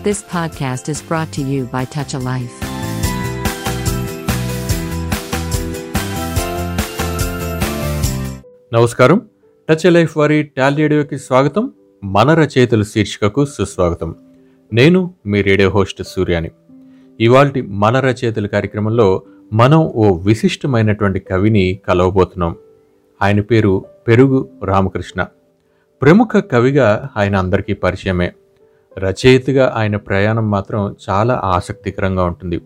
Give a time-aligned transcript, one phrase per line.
[0.00, 2.50] This podcast is brought to you by Touch a Life.
[8.74, 9.22] నమస్కారం.
[9.70, 11.72] Touch a life వారి టాల్ రేడియోకి స్వాగతం.
[12.04, 14.14] మన రచయితలు శీర్షికకు సుస్వాగతం.
[14.72, 16.50] నేను మీ రేడియో హోస్ట్ సూర్యాని.
[17.20, 22.56] ఇవాల్టి మన రచయితల కార్యక్రమంలో మనం ఓ విశిష్టమైనటువంటి కవిని కలవబోతున్నాం.
[23.22, 25.26] ఆయన పేరు పెరుగు రామకృష్ణ.
[26.02, 28.32] ప్రముఖ కవిగా ఆయన అందరికీ పరిచయమే.
[28.98, 32.60] రచయితగా ఆయన ప్రయాణం మాత్రం చాలా ఆసక్తికరంగా ఉంటుంది.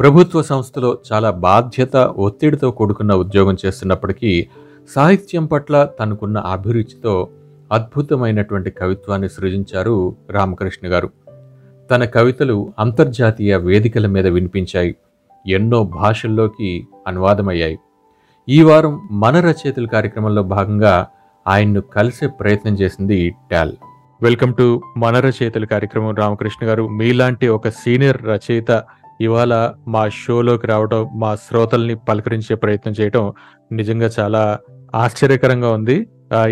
[0.00, 4.46] ప్రభుత్వ సంస్థలో చాలా బాధ్యత ఒత్తిడితో కూడుకున్న ఉద్యోగం చేస్తున్నప్పటికీ
[4.94, 7.28] సాహిత్యం పట్ల తనకున్న అభిరుచితో
[7.72, 11.10] అద్భుతమైనటువంటి కవిత్వాన్ని సృజించారు రామకృష్ణ గారు.
[11.90, 14.94] తన కవితలు అంతర్జాతీయ వేదికల మీద వినిపించాయి.
[15.46, 17.78] ఎన్నో భాషల్లోకి అనువాదమయ్యాయి.
[18.48, 21.06] ఈ వారం మన రచయితల కార్యక్రమంలో భాగంగా
[21.48, 23.72] ఆయన్ను కలిసే ప్రయత్నం చేసింది టాల్.
[24.20, 26.12] వెల్కమ్ టు మన రచయితల కార్యక్రమం.
[26.20, 28.70] రామకృష్ణ గారు మీలాంటి ఒక సీనియర్ రచయిత
[29.20, 29.52] ఇవాళ
[29.94, 33.24] మా షోలోకి రావడం మా శ్రోతల్ని పలకరించే ప్రయత్నం చేయడం
[33.72, 34.42] నిజంగా చాలా
[34.94, 35.96] ఆశ్చర్యకరంగా ఉంది.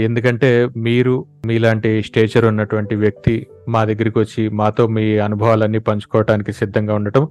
[0.07, 0.51] ఎందుకంటే
[0.87, 1.15] మీరు
[1.47, 3.35] మీలాంటి స్టేచర్ ఉన్నటువంటి వ్యక్తి
[3.69, 7.25] మా దగ్గరికి వచ్చి మాతో మీ అనుభవాలన్నీ పంచుకోవడానికి సిద్ధంగా ఉండటం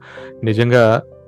[0.43, 0.83] నిజంగా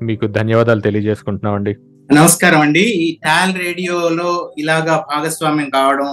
[0.10, 1.74] మీకు ధన్యవాదాలు తెలియజేసుకుంటున్నామండి.
[2.10, 6.10] నమస్కారం అండి ఈ టాల్ రేడియోలో ఇలాగా భాగస్వామ్యం కావడం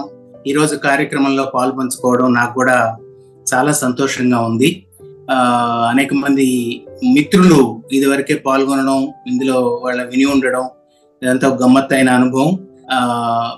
[0.46, 2.98] ఈరోజు కార్యక్రమంలో పాల్పంచుకోవడం నాకు కూడా
[3.52, 4.86] చాలా సంతోషంగా ఉంది.
[5.90, 6.46] అనేక మంది
[7.14, 10.64] మిత్రులు ఇదివరకే పాల్గొనడం ఇందులో వాళ్ళ విని ఉండడం
[11.22, 12.58] ఇదంతా గమ్మత్తైన అనుభవం.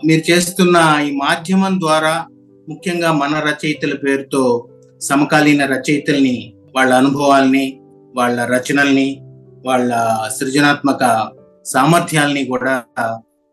[0.05, 2.27] మీరు చేస్తున్న ఈ మాధ్యమం ద్వారా
[2.69, 4.69] ముఖ్యంగా మన రచయితల పేరుతో
[5.01, 7.79] సమకాలీన రచయితల్ని వాళ్ళ అనుభవాల్ని
[8.15, 9.21] వాళ్ళ రచనల్ని
[9.67, 9.93] వాళ్ళ
[10.39, 11.31] సృజనాత్మక
[11.65, 12.85] సామర్థ్యాల్ని కూడా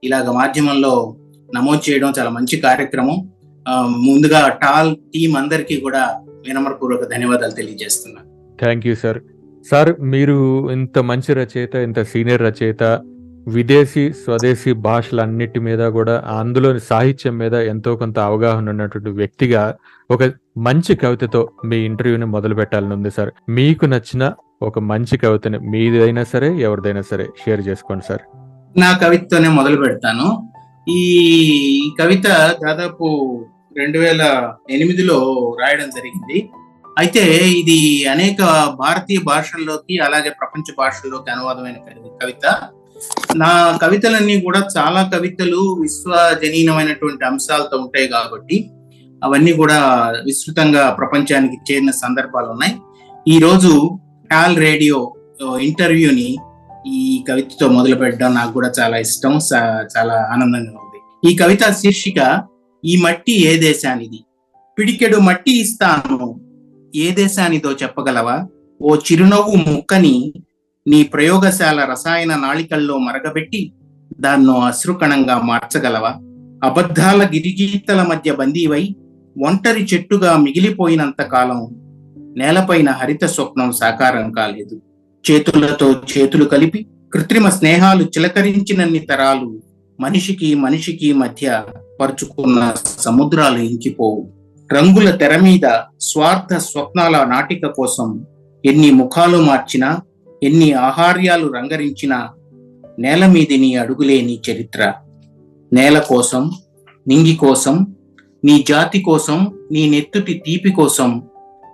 [0.03, 1.15] ఇలాగ మాధ్యమంలో
[1.53, 3.17] నమోదు చేయడం చాలా మంచి కార్యక్రమం.
[4.07, 6.01] ముందుగా టాల్ టీం అందరికీ కూడా
[6.45, 8.27] వినమ్రపూర్వక ధన్యవాదాలు తెలియజేస్తున్నాను
[8.59, 9.19] థ్యాంక్ యూ సార్
[9.65, 10.35] సార్ మీరు
[10.71, 12.83] ఇంత మంచి రచయిత ఇంత సీనియర్ రచయిత
[13.47, 19.63] విదేశీ స్వదేశీ భాషలన్నిటి మీద కూడా అందులోని సాహిత్యం మీద ఎంతో కొంత అవగాహన ఉన్నటువంటి వ్యక్తిగా
[20.09, 20.23] ఒక
[20.57, 24.23] మంచి కవితతో మీ ఇంటర్వ్యూని మొదలు పెట్టాలని ఉంది సార్ మీకు నచ్చిన
[24.61, 28.23] ఒక మంచి కవితని మీదైనా సరే ఎవరిదైనా సరే షేర్ చేసుకోండి సార్
[28.77, 30.25] నా కవితతోనే మొదలు పెడతాను.
[30.89, 31.01] ఈ
[31.99, 32.27] కవిత
[32.65, 33.07] దాదాపు
[33.77, 34.23] రెండు వేల
[34.69, 35.17] ఎనిమిదిలో
[35.61, 36.37] రాయడం జరిగింది.
[36.99, 37.23] అయితే
[37.61, 38.41] ఇది అనేక
[38.79, 41.77] భారతీయ భాషల్లోకి అలాగే ప్రపంచ భాషల్లోకి అనువాదమైన
[42.21, 42.45] కవిత.
[43.35, 43.51] నా
[43.81, 48.57] కవితలన్నీ కూడా చాలా కవితలు విశ్వజనీనమైనటువంటి అంశాలతో ఉంటాయి కాబట్టి
[49.23, 49.79] అవన్నీ కూడా
[50.25, 52.75] విస్తృతంగా ప్రపంచానికి చేరిన సందర్భాలు ఉన్నాయి
[53.33, 53.73] ఈ రోజు
[54.29, 54.97] టాల్ రేడియో
[55.59, 56.29] ఇంటర్వ్యూని
[56.89, 59.33] ఈ కవితతో మొదలు పెట్టడం నాకు కూడా చాలా ఇష్టం
[59.97, 60.99] చాలా ఆనందంగా ఉంది.
[61.29, 62.19] ఈ కవిత శీర్షిక
[62.85, 64.19] ఈ మట్టి ఏ దేశానిది?
[64.79, 66.17] పిడికెడు మట్టి ఇస్తాను.
[66.95, 68.35] ఏ దేశానిదో చెప్పగలవా?
[68.81, 70.33] ఓ చిరునవ్వు ముక్కని
[70.87, 73.61] నీ ప్రయోగశాల రసాయన నాళికల్లో మరగబెట్టి
[74.19, 76.13] దాన్నో అశ్రుకణంగా మార్చగలవా?
[76.63, 78.83] అబద్ధాల గిరిగీతల మధ్య బందీవై
[79.45, 81.59] ఒంటరి చెట్టుగా మిగిలిపోయినంత కాలం
[82.37, 84.75] నేలపైన హరిత స్వప్నం సాకారం కాలేదు.
[85.25, 89.61] చేతులతో చేతులు కలిపి కృత్రిమ స్నేహాలు చిలకరించినన్ని తరాలు
[89.99, 91.63] మనిషికి మనిషికి మధ్య
[92.01, 94.29] పరుచుకున్న సముద్రాలు ఇంకిపోవు.
[94.73, 98.25] రంగుల తెర మీద స్వార్థ స్వప్నాల నాటిక కోసం
[98.65, 100.01] ఎన్ని ముఖాలు మార్చినా
[100.43, 102.29] ఎన్ని ఆహార్యాలు రంగరించినా
[102.99, 104.93] నేల మీది నీ అడుగులే నీ చరిత్ర.
[105.73, 106.51] నేల కోసం
[107.07, 107.95] నింగి కోసం
[108.45, 111.23] నీ జాతి కోసం నీ నెత్తుటి తీపి కోసం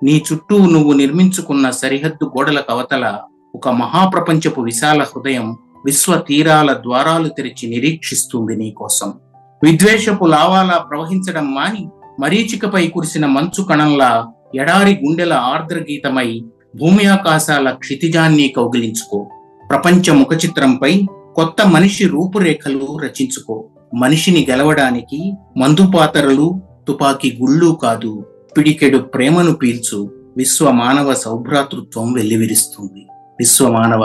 [0.04, 3.20] నీ చుట్టూ నువ్వు నిర్మించుకున్న సరిహద్దు గోడల కవతల
[3.56, 9.14] ఒక మహాప్రపంచపు విశాల హృదయం విశ్వ తీరాల ద్వారాలు తెరిచి నిరీక్షిస్తుంది నీకోసం
[9.64, 11.88] విద్వేషపు లావాలా ప్రవహించడం మాని
[12.20, 16.42] మరీచికపై కురిసిన మంచు కణంలా ఎడారి గుండెల ఆర్ద్రగీతమై
[16.76, 19.28] భూమి ఆకాశాల క్షితిజాన్ని కౌగిలించుకో.
[19.70, 21.02] ప్రపంచ ముఖ చిత్రంపై
[21.36, 23.66] కొత్త మనిషి రూపురేఖలు రచించుకో.
[23.96, 28.26] మనిషిని గెలవడానికి మందుపాతరలు తుపాకీ గుళ్ళు కాదు
[28.58, 30.10] పిడికెడు ప్రేమను పీల్చు.
[30.38, 33.08] విశ్వ మానవ సౌభ్రాతృత్వం వెల్లివిరుస్తుంది.
[33.40, 34.04] విశ్వ మానవ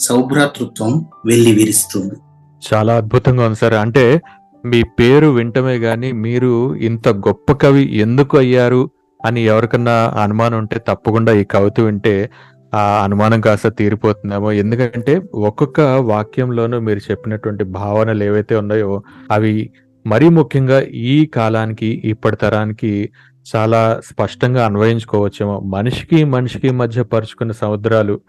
[0.00, 2.14] సౌభ్రాతృత్వం వెల్లివిరుస్తుంది
[2.62, 3.74] చాలా అద్భుతంగా ఉంది సార్.
[3.74, 4.20] అంటే
[4.64, 8.90] మీ పేరు వింటమే గాని మీరు ఇంత గొప్ప కవి ఎందుకు అయ్యారు
[9.24, 12.30] అని ఎవరికన్నా అనుమానం ఉంటే తప్పకుండా ఈ కవిత వింటే
[12.74, 14.52] ఆ అనుమానం కాస్త తీరిపోతుందేమో.
[14.52, 19.70] ఎందుకంటే ఒక్కొక్క వాక్యంలోనూ మీరు చెప్పినటువంటి భావనలు ఏవైతే ఉన్నాయో అవి
[20.06, 23.10] మరీ ముఖ్యంగా ఈ కాలానికి ఇప్పటి తరానికి
[23.56, 25.60] చాలా స్పష్టంగా అన్వయించుకోవచ్చేమో.
[25.60, 28.20] మనిషికి మనిషికి మధ్య పరుచుకున్న సముద్రాలు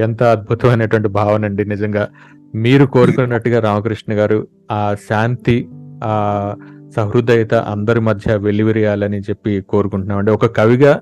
[0.00, 1.64] ఎంత అద్భుతమైనటువంటి భావన అండి.
[1.64, 2.08] నిజంగా
[2.54, 4.38] మీరు కోరుకున్నట్టుగా రామకృష్ణ గారు
[4.72, 5.56] ఆ శాంతి
[6.04, 6.14] ఆ
[6.96, 10.30] సహృదయత అందరి మధ్య వెలివిరియాలని చెప్పి కోరుకుంటున్నామండి.
[10.30, 11.00] ఒక కవిగా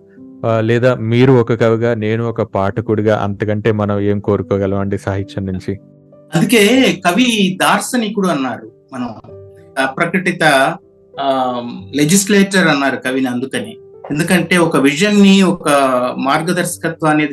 [0.60, 5.72] లేదా మీరు ఒక కవిగా నేను ఒక పాఠకుడిగా అంతకంటే మనం ఏం కోరుకోగలం అండి సాహిత్యం నుంచి?
[6.34, 6.62] అందుకే
[7.06, 9.08] కవి దార్శనికుడు అన్నారు మనం.
[9.96, 10.44] ప్రకటిత
[11.94, 13.76] లెజిస్లేటర్ అన్నారు కవిని అందుకని.
[14.10, 15.68] ఎందుకంటే ఒక విజన్ని ఒక
[16.18, 17.24] మార్గదర్శకత్వాన్ని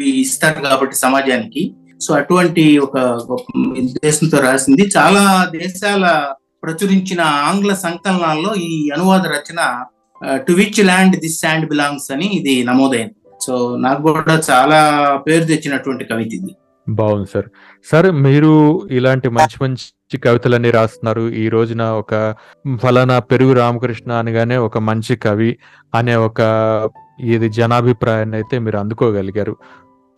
[0.00, 1.74] ఇస్తారు కాబట్టి సమాజానికి.
[2.00, 3.36] సో అటువంటి ఒక దేశంతో
[3.82, 4.90] ఉద్దేశంతో రాసింది.
[4.96, 6.34] చాలా దేశాల
[6.64, 9.60] ప్రచురించిన ఆంగ్ల సంకలనాల్లో ఈ అనువాద రచన
[10.46, 13.14] to which land this sand belongs అని ఇది నమోదైంది.
[13.46, 14.78] సో నాకు కూడా చాలా
[15.26, 16.52] పేరు తెచ్చినటువంటి కవిత ఇది.
[16.88, 17.48] బాగుంది సార్.
[17.90, 18.52] సార్ మీరు
[18.90, 21.28] ఇలాంటి మంచి మంచి కవితలన్నీ రాస్తున్నారు.
[21.28, 22.34] ఈ రోజున ఒక
[22.82, 25.56] ఫలానా పెరుగు రామకృష్ణ అనగానే ఒక మంచి కవి
[25.94, 26.40] అనే ఒక
[27.20, 29.56] ఇది జనాభిప్రాయాన్ని అయితే మీరు అందుకోగలిగారు.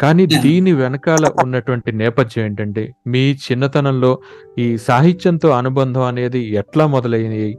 [0.00, 0.26] కానీ.
[0.26, 4.18] దీని వెనకాల ఉన్నటువంటి నేపథ్యం ఏంటంటే మీ చిన్నతనంలో
[4.58, 7.58] ఈ సాహిత్యంతో అనుబంధం అనేది ఎట్లా మొదలైనవి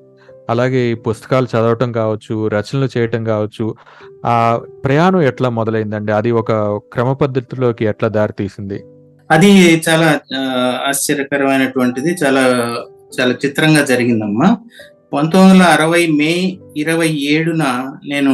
[0.49, 3.75] అలాగే ఈ పుస్తకాలు చదవటం కావచ్చు రచనలు చేయటం కావచ్చు
[4.25, 6.11] ఆ ప్రయాణం ఎట్లా మొదలైందండి?
[6.11, 6.51] అది ఒక
[6.93, 8.79] క్రమ పద్ధతిలోకి ఎట్లా దారితీసింది
[9.29, 10.19] అది చాలా
[10.87, 12.17] ఆశ్చర్యకరమైనటువంటిది.
[12.23, 12.43] చాలా
[13.19, 14.57] చాలా చిత్రంగా జరిగిందమ్మా.
[15.13, 17.63] పంతొమ్మిది వందల అరవై మే ఇరవై ఏడున
[18.05, 18.33] నేను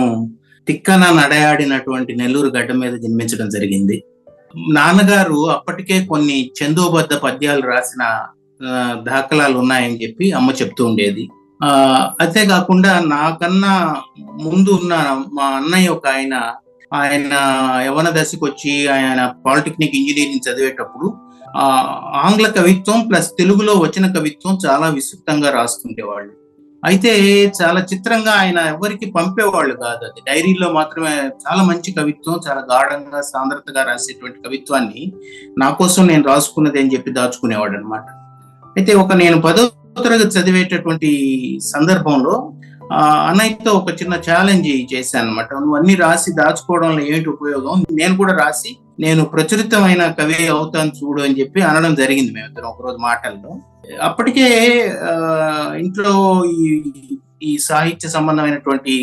[0.67, 3.97] తిక్కన నడయాడినటువంటి నెల్లూరు గడ్డ మీద జన్మించడం జరిగింది.
[4.69, 8.03] నాన్నగారు అప్పటికే కొన్ని చందోబద్ధ పద్యాలు రాసిన
[9.09, 11.23] దాఖలాలు ఉన్నాయని చెప్పి అమ్మ చెప్తూ ఉండేది.
[11.63, 11.69] ఆ
[12.21, 13.73] అంతేకాకుండా నాకన్నా
[14.45, 14.93] ముందు ఉన్న
[15.33, 16.35] మా అన్నయ్య ఒక ఆయన
[16.93, 17.33] ఆయన
[17.85, 21.07] యవన దశకు వచ్చి ఆయన పాలిటెక్నిక్ ఇంజనీరింగ్ చదివేటప్పుడు
[21.57, 21.65] ఆ
[22.25, 26.33] ఆంగ్ల కవిత్వం ప్లస్ తెలుగులో వచ్చిన కవిత్వం చాలా విస్తృతంగా రాస్తుండేవాళ్ళు
[26.85, 27.11] అయితే
[27.57, 30.19] చాలా చిత్రంగా ఆయన ఎవరికి పంపేవాళ్ళు కాదు అది.
[30.27, 35.03] డైరీలో మాత్రమే చాలా మంచి కవిత్వం చాలా గాఢంగా సాంద్రతగా రాసేటువంటి కవిత్వాన్ని
[35.57, 38.05] నా కోసం నేను రాసుకున్నది అని చెప్పి దాచుకునేవాడు అనమాట
[38.75, 39.63] అయితే ఒక నేను పదో
[39.99, 41.09] తరగతి చదివేటటువంటి
[41.67, 42.35] సందర్భంలో
[42.93, 47.77] ఆ అన్నయ్యతో ఒక చిన్న ఛాలెంజ్ చేశాను అనమాట నువ్వు అన్ని రాసి దాచుకోవడంలో ఏంటి ఉపయోగం?
[47.91, 53.51] నేను కూడా రాసి నేను ప్రచురితమైన కవి అవుతాను చూడు అని చెప్పి అనడం జరిగింది మేమిద్దరం ఒకరోజు మాటల్లో.
[54.01, 54.47] అప్పటికే
[55.03, 55.13] ఆ,
[55.77, 56.13] ఇంట్లో
[56.57, 56.67] ఈ
[57.43, 58.93] ఈ సాహిత్య సంబంధమైనటువంటి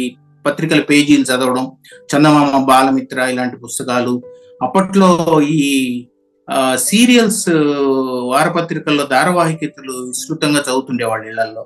[0.45, 1.67] పత్రికల పేజీలు చదవడం
[2.15, 4.15] చందమామ బాలమిత్ర ఇలాంటి పుస్తకాలు
[4.63, 5.11] అప్పట్లో
[5.41, 5.61] ఈ
[6.77, 7.45] సీరియల్స్
[8.29, 11.63] వారపత్రికల్లో ధారావాహికతలు విస్తృతంగా చదువుతుండే వాళ్ళ ఇళ్ళలో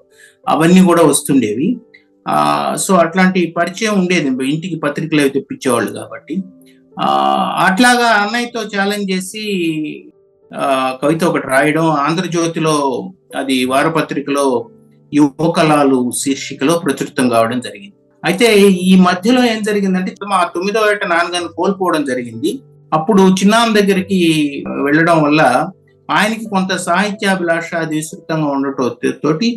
[0.47, 1.69] అవన్నీ కూడా వస్తుండేవి.
[2.27, 2.37] ఆ
[2.77, 4.29] సో అట్లాంటి పరిచయం ఉండేది.
[4.49, 6.35] ఇంటికి పత్రికలు అవి తెప్పించేవాళ్ళు కాబట్టి.
[7.67, 9.45] అట్లాగా అన్నయ్యతో ఛాలెంజ్ చేసి
[10.51, 10.67] ఆ
[11.03, 12.75] కవిత ఒకటి రాయడం ఆంధ్రజ్యోతిలో
[13.37, 14.47] అది వారపత్రికలో
[15.13, 17.97] యువకళాలు శీర్షికలో ప్రచురితం కావడం జరిగింది.
[18.25, 18.49] అయితే
[18.91, 22.61] ఈ మధ్యలో ఏం జరిగిందంటే మా తొమ్మిదో ఏట నాన్నగారిని కోల్పోవడం జరిగింది.
[22.93, 24.21] అప్పుడు చిన్నాన్న దగ్గరికి
[24.87, 25.43] వెళ్ళడం వల్ల
[26.09, 29.49] ఆయనకి కొంత సాహిత్యాభిలాష అది విస్తృతంగా ఉండటం తోటి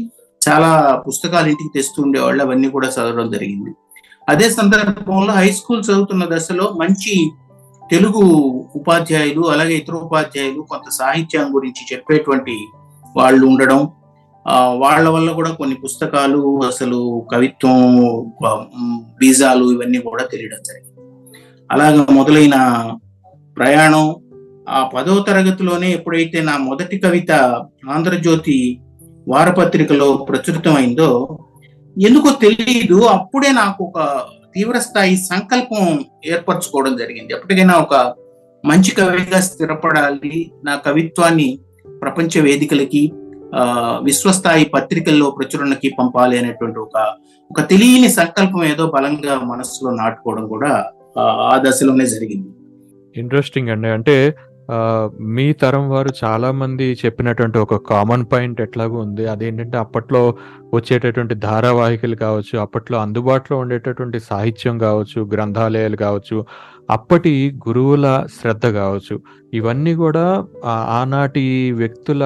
[0.48, 0.72] చాలా
[1.08, 3.72] పుస్తకాలు ఇంటికి తెస్తూ ఉండేవాళ్ళు అవన్నీ కూడా చదవడం జరిగింది.
[4.30, 7.32] అదే సందర్భంలో హై స్కూల్ చదువుతున్న దశలో మంచి
[7.92, 8.24] తెలుగు
[8.76, 12.56] ఉపాధ్యాయులు అలాగే ఇతర ఉపాధ్యాయులు కొంత సాహిత్యం గురించి చెప్పేటువంటి
[13.18, 13.80] వాళ్ళు ఉండడం
[14.78, 17.80] వాళ్ళ వల్ల కూడా కొన్ని పుస్తకాలు అసలు కవిత్వం
[19.20, 21.10] బీజాలు ఇవన్నీ కూడా తెలియడం జరిగింది.
[21.72, 22.56] అలాగే మొదలైన
[23.58, 24.16] ప్రయాణం
[24.70, 27.32] ఆ పదో తరగతిలోనే ఎప్పుడైతే నా మొదటి కవిత
[27.90, 28.80] ఆంధ్రజ్యోతి
[29.28, 31.40] వారపత్రికలో ప్రచురితమైందో
[31.98, 34.22] ఎందుకో తెలియదు అప్పుడే నాకు ఒక
[34.56, 37.34] తీవ్ర స్థాయి సంకల్పం ఏర్పరచుకోవడం జరిగింది.
[37.34, 38.14] ఎప్పటికైనా ఒక
[38.66, 40.52] మంచి కవిగా స్థిరపడాలి.
[40.66, 41.60] నా కవిత్వాన్ని
[42.02, 43.12] ప్రపంచ వేదికలకి
[43.56, 47.16] ఆ విశ్వస్థాయి పత్రికల్లో ప్రచురణకి పంపాలి అనేటువంటి ఒక
[47.52, 50.86] ఒక తెలియని సంకల్పం ఏదో బలంగా మనసులో నాటుకోవడం కూడా
[51.20, 52.48] ఆ, దశలోనే జరిగింది.
[53.20, 53.88] ఇంట్రెస్టింగ్ అండి.
[53.88, 54.36] అంటే
[55.36, 59.24] మీ తరం వారు చాలా మంది చెప్పినటువంటి ఒక కామన్ పాయింట్ ఎట్లాగో ఉంది.
[59.28, 60.22] అదేంటంటే అప్పట్లో
[60.74, 66.38] వచ్చేటటువంటి ధారావాహికలు కావచ్చు అప్పట్లో అందుబాటులో ఉండేటటువంటి సాహిత్యం కావచ్చు గ్రంథాలయాలు కావచ్చు
[66.90, 67.34] అప్పటి
[67.68, 68.08] గురువుల
[68.42, 69.16] శ్రద్ధ కావచ్చు.
[69.54, 70.26] ఇవన్నీ కూడా
[71.00, 72.24] ఆనాటి వ్యక్తుల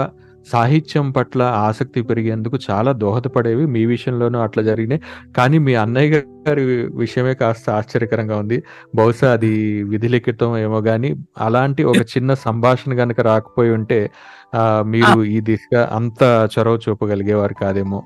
[0.52, 5.02] సాహిత్యం పట్ల ఆసక్తి పెరిగేందుకు చాలా దోహదపడేవి మీ విషయంలోనూ అట్లా జరిగినాయి.
[5.38, 8.64] కానీ మీ అన్నయ్య గారి విషయమే కాస్త ఆశ్చర్యకరంగా ఉంది.
[8.96, 14.12] బహుశా అది విధిలిఖితం ఏమో గాని అలాంటి ఒక చిన్న సంభాషణ గనక రాకపోయి ఉంటే
[14.82, 18.04] మీరు ఈ దిశగా అంత చొరవ చూపగలిగేవారు కాదేమో.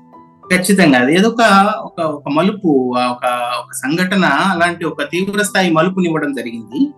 [0.54, 0.98] ఖచ్చితంగా.
[0.98, 3.26] అది ఏదో ఒక ఒక మలుపు ఆ ఒక
[3.60, 6.92] ఒక సంఘటన అలాంటి ఒక తీవ్ర స్థాయి మలుపునివ్వడం జరిగింది.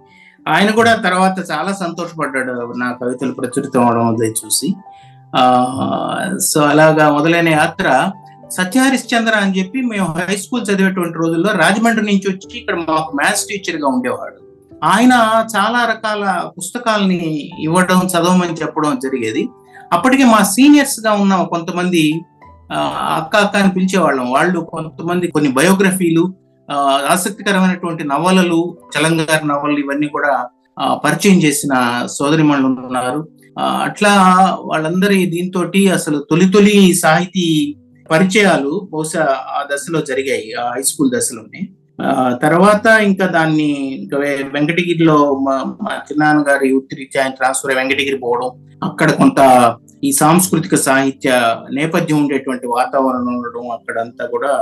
[0.48, 4.74] ఆయన కూడా తర్వాత చాలా సంతోషపడ్డాడు నా కవితలు ప్రచురితం అవడం చూసి.
[6.40, 8.12] సో అలాగా మొదలైన యాత్ర.
[8.50, 13.88] సత్యహరిశ్చంద్ర అని చెప్పి మేము హై స్కూల్ చదివేటువంటి రోజుల్లో రాజమండ్రి నుంచి వచ్చి ఇక్కడ మాకు మ్యాథ్స్ టీచర్గా
[13.88, 14.36] ఉండేవాడు.
[14.84, 15.12] ఆయన
[15.56, 16.24] చాలా రకాల
[16.58, 19.48] పుస్తకాలని ఇవ్వడం చదవమని చెప్పడం జరిగేది.
[19.92, 22.24] అప్పటికే మా సీనియర్స్గా ఉన్న కొంతమంది
[22.72, 22.78] ఆ,
[23.16, 24.30] అక్క అక్క అని పిలిచేవాళ్ళం.
[24.30, 26.34] వాళ్ళు కొంతమంది కొన్ని బయోగ్రఫీలు
[26.68, 26.76] ఆ,
[27.08, 30.48] ఆసక్తికరమైనటువంటి నవలలు చలంగారి నవలలు ఇవన్నీ కూడా
[31.04, 31.72] పరిచయం చేసిన
[32.06, 33.39] సోదరిమణులు ఉన్నారు.
[33.80, 34.12] అట్లా
[34.62, 35.60] వాళ్ళందరి దీంతో
[35.92, 37.46] అసలు తొలి తొలి సాహితీ
[38.10, 41.60] పరిచయాలు బహుశా ఆ దశలో జరిగాయి ఆ హై స్కూల్ దశలోనే.
[41.98, 42.08] ఆ,
[42.42, 44.16] తర్వాత ఇంకా దాన్ని ఇంకా
[44.52, 48.50] వెంకటగిరిలో మా మా చిన్నాన్న గారి వృత్తిరీత్యా ఆయన ట్రాన్స్ఫర్ వెంకటగిరి పోవడం
[48.82, 49.40] అక్కడ కొంత
[50.02, 51.30] ఈ సాంస్కృతిక సాహిత్య
[51.70, 54.52] నేపథ్యం ఉండేటువంటి వాతావరణం ఉండడం అక్కడంతా కూడా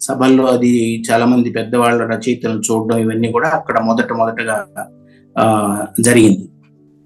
[0.00, 0.70] సభల్లో అది
[1.08, 4.56] చాలా మంది పెద్దవాళ్ళ రచయితలను చూడడం ఇవన్నీ కూడా అక్కడ మొదట మొదటగా
[5.36, 5.44] ఆ,
[6.00, 6.44] జరిగింది.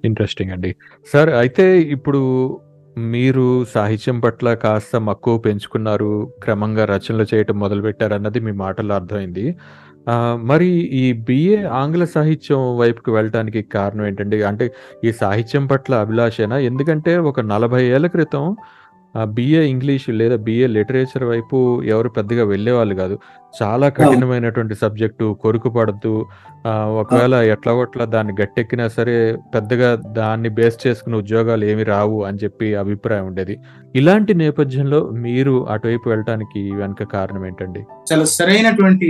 [0.04, 0.71] ఇంట్రెస్టింగ్ అండి.
[1.12, 1.66] సార్ అయితే
[1.97, 2.21] ఇప్పుడు
[2.97, 3.44] మీరు
[3.75, 6.11] సాహిత్యం పట్ల కాస్త మక్కువ పెంచుకున్నారు
[6.42, 9.47] క్రమంగా రచనలు చేయటం మొదలుపెట్టారు అన్నది మీ మాటల్లో అర్థమైంది.
[10.50, 10.68] మరి
[11.00, 14.38] ఈ బిఏ ఆంగ్ల సాహిత్యం వైపుకి వెళ్ళటానికి కారణం ఏంటండి?
[14.50, 14.66] అంటే
[15.04, 16.56] ఈ సాహిత్యం పట్ల అభిలాషేనా?
[16.71, 18.44] ఎందుకంటే ఒక నలభై ఏళ్ళ క్రితం
[19.25, 23.19] బిఏ ఇంగ్లీష్ లేదా బిఏ లిటరేచర్ వైపు ఎవరు పెద్దగా వెళ్ళేవాళ్ళు కాదు.
[23.62, 26.26] చాలా కఠినమైనటువంటి సబ్జెక్టు కొరుకు పడద్దు.
[26.66, 32.38] ఆ, ఒకవేళ ఎట్లా కొట్లా దాన్ని గట్టెక్కినా సరే పెద్దగా దాన్ని బేస్ చేసుకుని ఉద్యోగాలు ఏమి రావు అని
[32.45, 33.59] చెప్పి అభిప్రాయం ఉండేది.
[33.97, 37.81] ఇలాంటి నేపథ్యంలో మీరు అటువైపు వెళ్ళటానికి వెనక కారణం ఏంటండి?
[38.12, 39.07] చాలా సరైనటువంటి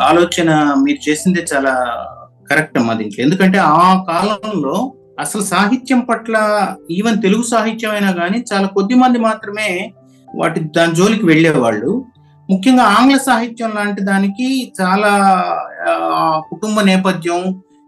[0.00, 2.06] ఆలోచన మీరు చేసిందే చాలా
[2.50, 3.24] కరెక్ట్ అమ్మా దీంట్లో.
[3.24, 6.34] ఎందుకంటే ఆ కాలంలో అసలు సాహిత్యం పట్ల
[6.90, 9.92] ఈవెన్ తెలుగు సాహిత్యం అయినా కానీ చాలా కొద్ది మంది మాత్రమే
[10.36, 12.04] వాటి దాని జోలికి వెళ్ళేవాళ్ళు.
[12.50, 15.10] ముఖ్యంగా ఆంగ్ల సాహిత్యం లాంటి దానికి చాలా
[16.50, 17.40] కుటుంబ నేపథ్యం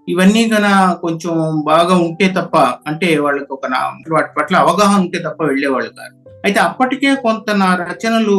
[0.08, 0.66] ఇవన్నీ గన
[1.02, 1.34] కొంచెం
[1.64, 3.66] బాగా ఉంటే తప్ప అంటే వాళ్ళకి ఒక
[4.12, 6.14] వాటి పట్ల అవగాహన ఉంటే తప్ప వెళ్ళేవాళ్ళు కాదు.
[6.44, 8.36] అయితే అప్పటికే కొంత నా రచనలు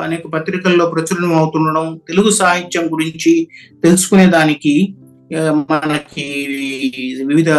[0.00, 3.48] అనేక పత్రికల్లో ప్రచురణం అవుతుండడం తెలుగు సాహిత్యం గురించి
[3.84, 4.74] తెలుసుకునే దానికి
[5.70, 6.46] మనకి
[7.24, 7.50] వివిధ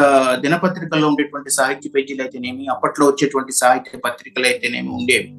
[0.41, 5.35] దినపత్రికల్లో ఉండేటువంటి సాహిత్య పేజీలు అయితేనేమి అప్పట్లో వచ్చేటువంటి సాహిత్య పత్రికలు అయితేనేమి ఉండేవి.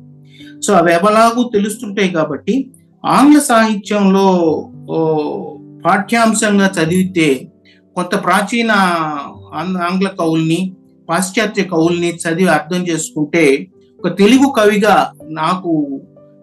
[0.62, 2.70] సో అవి ఎవలాగూ తెలుస్తుంటాయి కాబట్టి
[3.04, 4.26] ఆంగ్ల సాహిత్యంలో
[5.84, 7.48] పాఠ్యాంశంగా చదివితే
[7.96, 8.72] కొంత ప్రాచీన
[9.82, 10.72] ఆంగ్ల కవుల్ని
[11.08, 13.68] పాశ్చాత్య కవుల్ని చదివి అర్థం చేసుకుంటే
[14.04, 16.00] ఒక తెలుగు కవిగా నాకు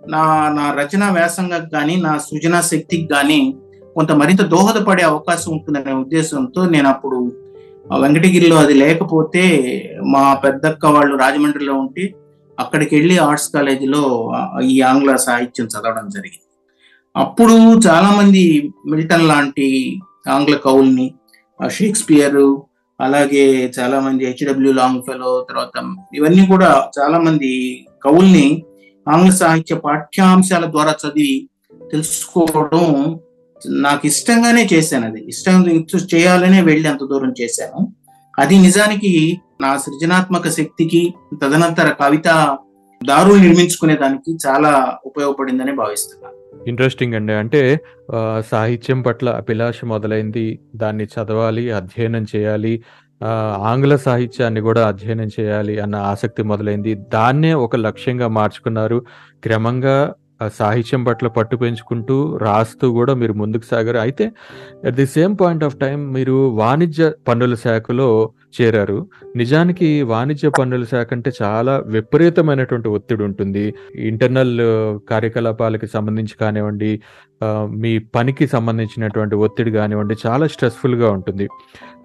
[0.08, 3.56] నా నా రచనా వ్యాసంగా కానీ నా సృజనా శక్తికి కానీ
[3.96, 7.32] కొంత మరింత దోహదపడే అవకాశం ఉంటుందనే ఉద్దేశంతో నేను అప్పుడు
[7.92, 9.44] ఆ వెంకటగిరిలో అది లేకపోతే
[10.02, 12.14] మా పెద్దక్క వాళ్ళు రాజమండ్రిలో ఉంటే
[12.60, 14.32] అక్కడికి వెళ్ళి ఆర్ట్స్ కాలేజీలో
[14.62, 16.40] ఈ ఆంగ్ల సాహిత్యం చదవడం జరిగింది.
[17.16, 17.54] అప్పుడు
[17.88, 21.14] చాలామంది మిల్టన్ లాంటి ఆంగ్ల కవుల్ని
[21.72, 22.56] షేక్స్పియర్
[23.02, 25.72] అలాగే చాలామంది హెచ్డబ్ల్యూ లాంగ్ ఫెలో తర్వాత
[26.14, 28.64] ఇవన్నీ కూడా చాలామంది కవుల్ని
[29.08, 31.50] ఆంగ్ల సాహిత్య పాఠ్యాంశాల ద్వారా చదివి
[31.92, 33.20] తెలుసుకోవడం
[33.70, 35.28] నాకు ఇష్టంగానే చేశాను అది.
[35.28, 37.94] ఇష్టం చేయాలనే వెళ్ళి అంత దూరం చేశాను.
[38.40, 42.58] అది నిజానికి నా సృజనాత్మక శక్తికి తదనంతర కవిత
[43.06, 46.64] దారులు నిర్మించుకునే దానికి చాలా ఉపయోగపడిందని భావిస్తున్నాను.
[46.70, 47.34] ఇంట్రెస్టింగ్ అండి.
[47.34, 47.80] అంటే
[48.52, 50.60] సాహిత్యం పట్ల అభిలాష మొదలైంది.
[50.76, 52.84] దాన్ని చదవాలి అధ్యయనం చేయాలి
[53.58, 56.94] ఆంగ్ల సాహిత్యాన్ని కూడా అధ్యయనం చేయాలి అన్న ఆసక్తి మొదలైంది.
[56.94, 59.06] దాన్నే ఒక లక్ష్యంగా మార్చుకున్నారు.
[59.44, 60.14] క్రమంగా
[60.60, 63.98] సాహిత్యం పట్ల పట్టు పెంచుకుంటూ రాస్తూ కూడా మీరు ముందుకు సాగారు.
[63.98, 64.32] అయితే
[64.86, 68.32] at the same point of time మీరు వాణిజ్య పన్నుల శాఖలో
[68.62, 69.08] చేరారు.
[69.36, 73.74] నిజానికి వాణిజ్య పన్నుల శాఖ అంటే చాలా విపరీతమైనటువంటి ఒత్తిడి ఉంటుంది.
[73.96, 74.58] ఇంటర్నల్
[75.10, 77.02] కార్యకలాపాలకి సంబంధించి కానివ్వండి
[77.68, 81.48] మీ పనికి సంబంధించినటువంటి ఒత్తిడి కానివ్వండి చాలా స్ట్రెస్ఫుల్గా ఉంటుంది.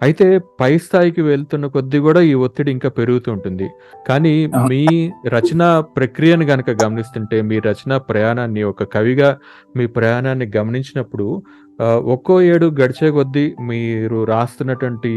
[0.01, 3.69] అయితే పై స్థాయికి వెళ్తున్న కొద్దీ కూడా ఈ ఒత్తిడి ఇంకా పెరుగుతూ ఉంటుంది.
[4.07, 4.47] కానీ.
[4.69, 9.37] మీ రచన ప్రక్రియను గనక గమనిస్తుంటే మీ రచన ప్రయాణాన్ని ఒక కవిగా
[9.75, 11.43] మీ ప్రయాణాన్ని గమనించినప్పుడు
[11.81, 15.11] ఒక్కో ఏడు గడిచే కొద్దీ మీరు రాస్తున్నటువంటి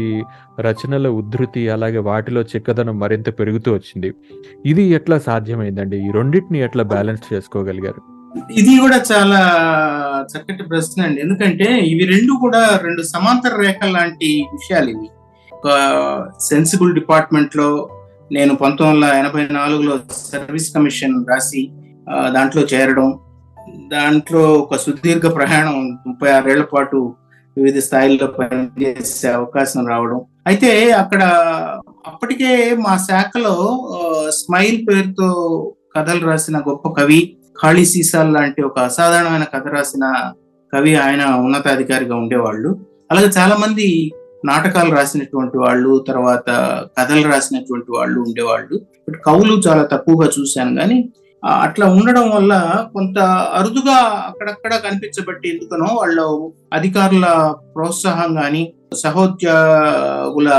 [0.59, 4.13] రచనల ఉద్ధృతి అలాగే వాటిలో చిక్కదనం మరింత పెరుగుతూ వచ్చింది.
[4.65, 5.97] ఇది ఎట్లా సాధ్యమైందండి?
[5.97, 8.01] ఈ రెండింటిని ఎట్లా బ్యాలెన్స్ చేసుకోగలిగారు?
[8.59, 9.41] ఇది కూడా చాలా
[10.31, 11.21] చక్కటి ప్రశ్న అండి.
[11.21, 15.09] ఎందుకంటే ఇవి రెండు కూడా రెండు సమాంతర రేఖ లాంటి విషయాలు ఇవి.
[15.51, 15.67] ఒక
[16.49, 17.89] సెన్సిబుల్ డిపార్ట్మెంట్లో
[18.31, 19.99] నేను పంతొమ్మిది వందల ఎనభై నాలుగులో
[20.31, 21.61] సర్వీస్ కమిషన్ రాసి
[22.35, 23.19] దాంట్లో చేరడం
[23.91, 27.15] దాంట్లో ఒక సుదీర్ఘ ప్రయాణం ముప్పై ఆరేళ్ళ పాటు
[27.57, 30.21] వివిధ స్థాయిల్లో పనిచేసే అవకాశం రావడం.
[30.47, 31.23] అయితే అక్కడ
[32.07, 33.55] అప్పటికే మా శాఖలో
[34.29, 35.29] స్మైల్ పేరుతో
[35.97, 40.31] కథలు రాసిన గొప్ప కవి ఖాళీ సీసాల్ లాంటి ఒక అసాధారణమైన కథ రాసిన
[40.73, 42.79] కవి ఆయన ఉన్నతాధికారిగా ఉండేవాళ్ళు.
[43.11, 44.11] అలాగే చాలా మంది
[44.45, 46.49] నాటకాలు రాసినటువంటి వాళ్ళు తర్వాత
[46.99, 48.81] కథలు రాసినటువంటి వాళ్ళు ఉండేవాళ్ళు.
[49.25, 50.75] కవులు చాలా తక్కువగా చూశాను.
[50.75, 51.09] కానీ
[51.45, 52.53] అట్లా ఉండడం వల్ల
[52.93, 53.19] కొంత
[53.53, 53.95] అరుదుగా
[54.27, 56.21] అక్కడక్కడ కనిపించబట్టి ఎందుకనో వాళ్ళ
[56.73, 60.49] అధికారుల ప్రోత్సాహం కానీ సహోద్యోగుల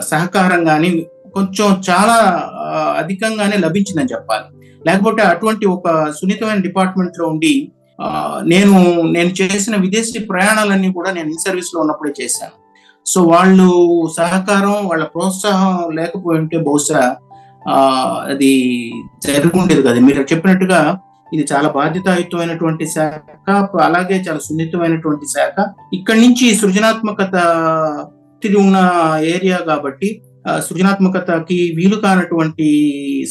[0.00, 2.16] సహకారం కానీ కొంచెం చాలా
[2.98, 4.44] అధికంగానే లభించిందని చెప్పాలి.
[4.86, 7.72] లేకపోతే అటువంటి ఒక సున్నితమైన డిపార్ట్మెంట్లో ఉండి
[8.42, 12.56] నేను నేను చేసిన విదేశీ ప్రయాణాలన్నీ కూడా నేను ఇన్ సర్వీస్లో ఉన్నప్పుడే చేశాను.
[13.06, 13.68] సో వాళ్ళు
[14.16, 17.16] సహకారం వాళ్ళ ప్రోత్సాహం లేకపోయి ఉంటే బహుశా
[17.68, 18.52] అది
[19.26, 20.00] జరుగుండేది కదా.
[20.00, 20.98] మీరు చెప్పినట్టుగా
[21.34, 23.50] ఇది చాలా బాధ్యతాయుతమైనటువంటి శాఖ
[23.80, 25.66] అలాగే చాలా సున్నితమైనటువంటి శాఖ.
[25.94, 27.36] ఇక్కడి నుంచి సృజనాత్మకత
[28.42, 28.78] తిరిగి ఉన్న
[29.24, 30.22] ఏరియా కాబట్టి
[30.58, 32.68] సృజనాత్మకతకి వీలు కానటువంటి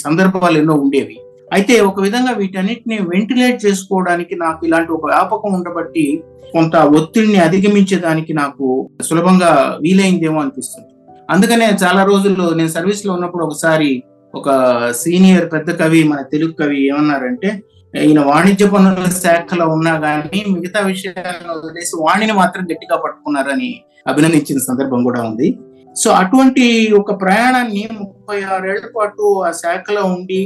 [0.04, 1.18] సందర్భాలు ఎన్నో ఉండేవి.
[1.54, 6.24] అయితే ఒక విధంగా వీటన్నిటిని వెంటిలేట్ చేసుకోవడానికి నాకు ఇలాంటి ఒక వ్యాపకం ఉండబట్టి
[6.54, 10.88] కొంత ఒత్తిడిని అధిగమించేదానికి నాకు సులభంగా వీలైందేమో అనిపిస్తుంది.
[11.30, 14.50] అందుకనే చాలా రోజుల్లో నేను సర్వీస్లో ఉన్నప్పుడు ఒకసారి ఒక
[14.92, 17.50] సీనియర్ పెద్ద కవి మన తెలుగు కవి ఏమన్నారంటే
[17.94, 23.72] ఈయన వాణిజ్య పనుల శాఖలో ఉన్నా కానీ మిగతా విషయాలను వదిలేసి వాణిని మాత్రం గట్టిగా పట్టుకున్నారని
[24.08, 25.48] అభినందించిన సందర్భం కూడా ఉంది.
[25.96, 30.42] సో అటువంటి ఒక ప్రయాణాన్ని ముప్పై ఆరేళ్ళ పాటు ఆ శాఖలో ఉండి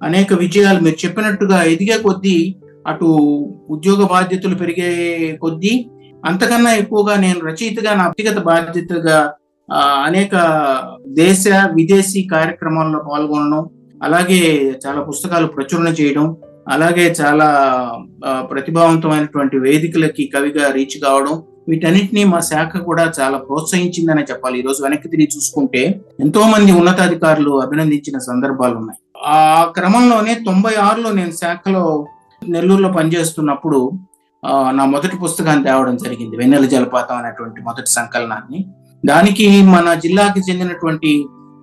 [0.00, 2.36] అనేక విజయాలు మీరు చెప్పినట్టుగా ఎదిగే కొద్దీ
[2.86, 3.06] అటు
[3.70, 4.90] ఉద్యోగ బాధ్యతలు పెరిగే
[5.36, 5.72] కొద్దీ
[6.24, 9.18] అంతకన్నా ఎక్కువగా నేను రచయితగా నా వ్యక్తిగత బాధ్యతగా
[9.78, 10.34] అనేక
[11.08, 13.68] దేశ విదేశీ కార్యక్రమాల్లో పాల్గొనడం
[14.02, 14.40] అలాగే
[14.86, 16.36] చాలా పుస్తకాలు ప్రచురణ చేయడం
[16.68, 17.46] అలాగే చాలా
[18.50, 24.58] ప్రతిభావంతమైనటువంటి వేదికలకి కవిగా రీచ్ కావడం వీటన్నిటిని మా శాఖ కూడా చాలా ప్రోత్సహించిందనే చెప్పాలి.
[24.60, 29.00] ఈ రోజు వెనక్కి తిరిగి చూసుకుంటే ఎంతో మంది ఉన్నతాధికారులు అభినందించిన సందర్భాలు ఉన్నాయి.
[29.26, 31.84] ఆ క్రమంలోనే తొంభై ఆరులో నేను శాఖలో
[32.48, 33.92] నెల్లూరులో పనిచేస్తున్నప్పుడు
[34.72, 36.36] నా మొదటి పుస్తకాన్ని తేవడం జరిగింది.
[36.36, 38.60] వెన్నెల జలపాతం అనేటువంటి మొదటి సంకలనాన్ని.
[39.02, 41.12] దానికి మన జిల్లాకి చెందినటువంటి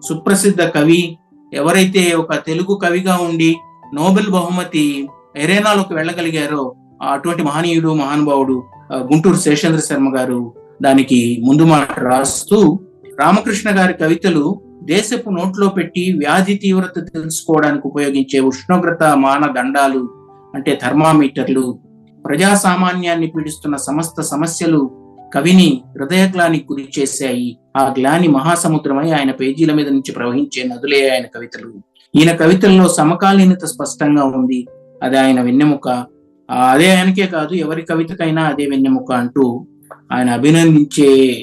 [0.03, 1.01] సుప్రసిద్ధ కవి
[1.51, 3.51] ఎవరైతే ఒక తెలుగు కవిగా ఉండి
[3.93, 4.85] నోబెల్ బహుమతి
[5.35, 6.63] ఎరేనాలోకి వెళ్ళగలిగారో
[7.09, 8.55] అటువంటి మహనీయుడు మహానుభావుడు
[9.03, 10.39] గుంటూరు శేషేంద్ర శర్మ గారు
[10.81, 12.57] దానికి ముందు మాట రాస్తూ
[13.19, 14.43] రామకృష్ణ గారి కవితలు
[14.83, 20.01] దేశపు నోట్లో పెట్టి వ్యాధి తీవ్రత తెలుసుకోవడానికి ఉపయోగించే ఉష్ణోగ్రత మానదండాలు
[20.53, 21.65] అంటే థర్మామీటర్లు
[22.25, 24.81] ప్రజా సామాన్యాన్ని పీడిస్తున్న సమస్త సమస్యలు
[25.33, 27.57] కవిని హృదయగ్లానికి గురి చేశాయి.
[27.77, 31.73] ఆ గ్లాని మహాసముద్రమై ఆయన పేజీల మీద నుంచి ప్రవహించే నదులే ఆయన కవితలు.
[32.15, 34.67] ఈయన కవితల్లో సమకాలీనత స్పష్టంగా ఉంది.
[35.03, 36.05] అది ఆయన వెన్నెముక.
[36.49, 39.67] అదే ఆయనకే కాదు ఎవరి కవితకైనా అదే వెన్నెముక అంటూ
[40.11, 41.33] ఆయన అభినందించే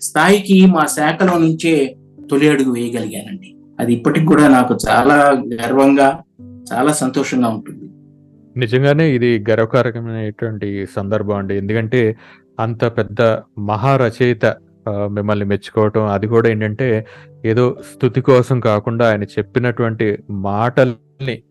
[0.00, 1.96] స్థాయికి మా శాఖలో నుంచే
[2.30, 3.54] తొలి అడుగు వేయగలిగానండి.
[3.80, 6.22] అది ఇప్పటికి కూడా నాకు చాలా గర్వంగా
[6.72, 7.84] చాలా సంతోషంగా ఉంటుంది.
[8.58, 11.56] నిజంగానే ఇది గర్వకారకమైనటువంటి సందర్భం అండి.
[11.56, 12.16] ఎందుకంటే
[12.60, 13.22] అంత పెద్ద
[13.58, 14.46] మహారచయిత
[14.88, 17.06] మిమ్మల్ని మెచ్చుకోవటం అది కూడా ఏంటంటే
[17.44, 21.42] ఏదో స్థుతి కోసం కాకుండా ఆయన చెప్పినటువంటి మాటల్ని.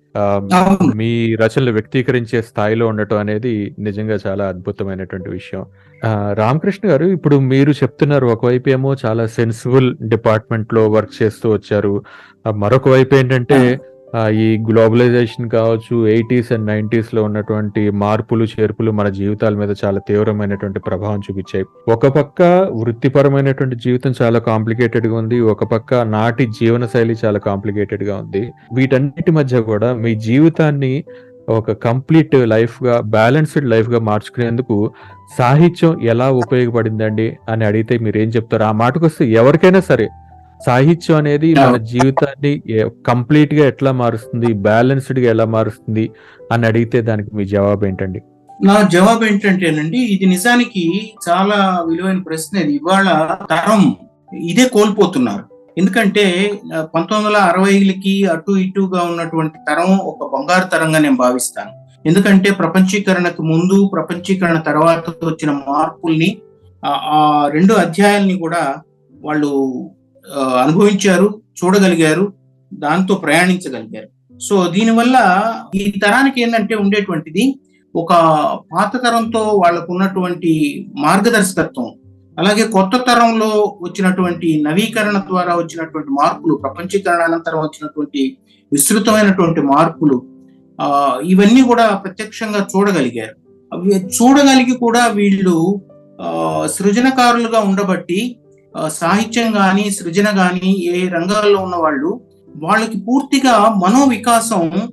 [0.95, 5.65] మీ రచనలు వ్యక్తీకరించే స్థాయిలో ఉండటం అనేది నిజంగా చాలా అద్భుతమైనటువంటి విషయం.
[6.05, 12.03] ఆ, రామకృష్ణ గారు ఇప్పుడు మీరు చెప్తున్నారు ఒకవైపు ఏమో చాలా సెన్సిబుల్ డిపార్ట్మెంట్లో వర్క్ చేస్తూ వచ్చారు.
[12.51, 13.79] మరొక వైపు ఏంటంటే
[14.17, 21.19] ఈ గ్లోబలైజేషన్ కావచ్చు ఎయిటీస్ అండ్ నైన్టీస్లో ఉన్నటువంటి మార్పులు చేర్పులు మన జీవితాల మీద చాలా తీవ్రమైనటువంటి ప్రభావం
[21.19, 21.65] చూపించాయి.
[21.89, 22.41] ఒక పక్క
[22.81, 28.51] వృత్తిపరమైనటువంటి జీవితం చాలా కాంప్లికేటెడ్గా ఉంది ఒక పక్క నాటి జీవన శైలి చాలా కాంప్లికేటెడ్గా ఉంది.
[28.73, 31.03] వీటన్నిటి మధ్య కూడా మీ జీవితాన్ని
[31.49, 34.91] ఒక కంప్లీట్ లైఫ్గా బ్యాలెన్స్డ్ లైఫ్గా మార్చుకునేందుకు
[35.37, 38.63] సాహిత్యం ఎలా ఉపయోగపడిందండి అని అడిగితే మీరు ఏం చెప్తారు?
[38.63, 40.07] ఆ మాటకు వస్తే ఎవరికైనా సరే
[40.65, 42.63] సాహిత్యం అనేది మన జీవితాన్ని
[43.07, 46.09] కంప్లీట్గా ఎట్లా మారుస్తుంది బ్యాలెన్స్డ్గా ఎలా మారుస్తుంది
[46.51, 48.21] అని అడిగితే దానికి మీ జవాబు ఏంటండి?
[48.63, 52.57] నా జవాబు ఏంటంటేనండి ఇది నిజానికి చాలా విలువైన ప్రశ్న.
[52.57, 53.95] ఇది ఇవాళ తరం
[54.37, 55.43] ఇదే కోల్పోతున్నారు.
[55.77, 56.51] ఎందుకంటే
[56.95, 61.71] పంతొమ్మిది వందల అరవైలకి అటు ఇటుగా ఉన్నటువంటి తరం ఒక బంగారు తరంగా నేను భావిస్తాను.
[62.05, 66.37] ఎందుకంటే ప్రపంచీకరణకు ముందు ప్రపంచీకరణ తర్వాత వచ్చిన మార్పుల్ని
[66.85, 68.75] ఆ- రెండు అధ్యాయాల్ని కూడా
[69.23, 69.51] వాళ్ళు
[70.31, 72.33] అనుభవించారు చూడగలిగారు
[72.73, 74.39] దాంతో ప్రయాణించగలిగారు.
[74.41, 75.17] సో దీనివల్ల
[75.75, 77.59] ఈ తరానికి ఏంటంటే ఉండేటువంటిది
[77.95, 78.13] ఒక
[78.73, 80.51] పాత తరంతో వాళ్ళకు ఉన్నటువంటి
[80.97, 81.93] మార్గదర్శకత్వం
[82.39, 88.37] అలాగే కొత్త తరంలో వచ్చినటువంటి నవీకరణ ద్వారా వచ్చినటువంటి మార్పులు ప్రపంచీకరణ అనంతరం వచ్చినటువంటి
[88.73, 90.21] విస్తృతమైనటువంటి మార్పులు
[90.81, 93.35] ఆ ఇవన్నీ కూడా ప్రత్యక్షంగా చూడగలిగారు.
[93.73, 95.81] అవి చూడగలిగి కూడా వీళ్ళు
[96.21, 98.37] ఆ సృజనకారులుగా ఉండబట్టి
[98.89, 102.21] సాహిత్యం కానీ సృజన కానీ ఏ రంగాల్లో ఉన్న వాళ్ళు
[102.55, 104.89] వాళ్ళకి పూర్తిగా మనోవికాసం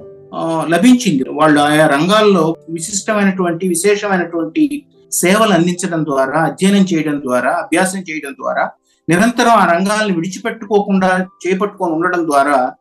[0.68, 1.24] లభించింది.
[1.30, 8.70] వాళ్ళు ఆయా రంగాల్లో విశిష్టమైనటువంటి విశేషమైనటువంటి సేవలు అందించడం ద్వారా అధ్యయనం చేయడం ద్వారా అభ్యాసం చేయడం ద్వారా
[9.08, 12.72] నిరంతరం ఆ రంగాలను విడిచిపెట్టుకోకుండా చేపట్టుకొని ఉండడం ద్వారా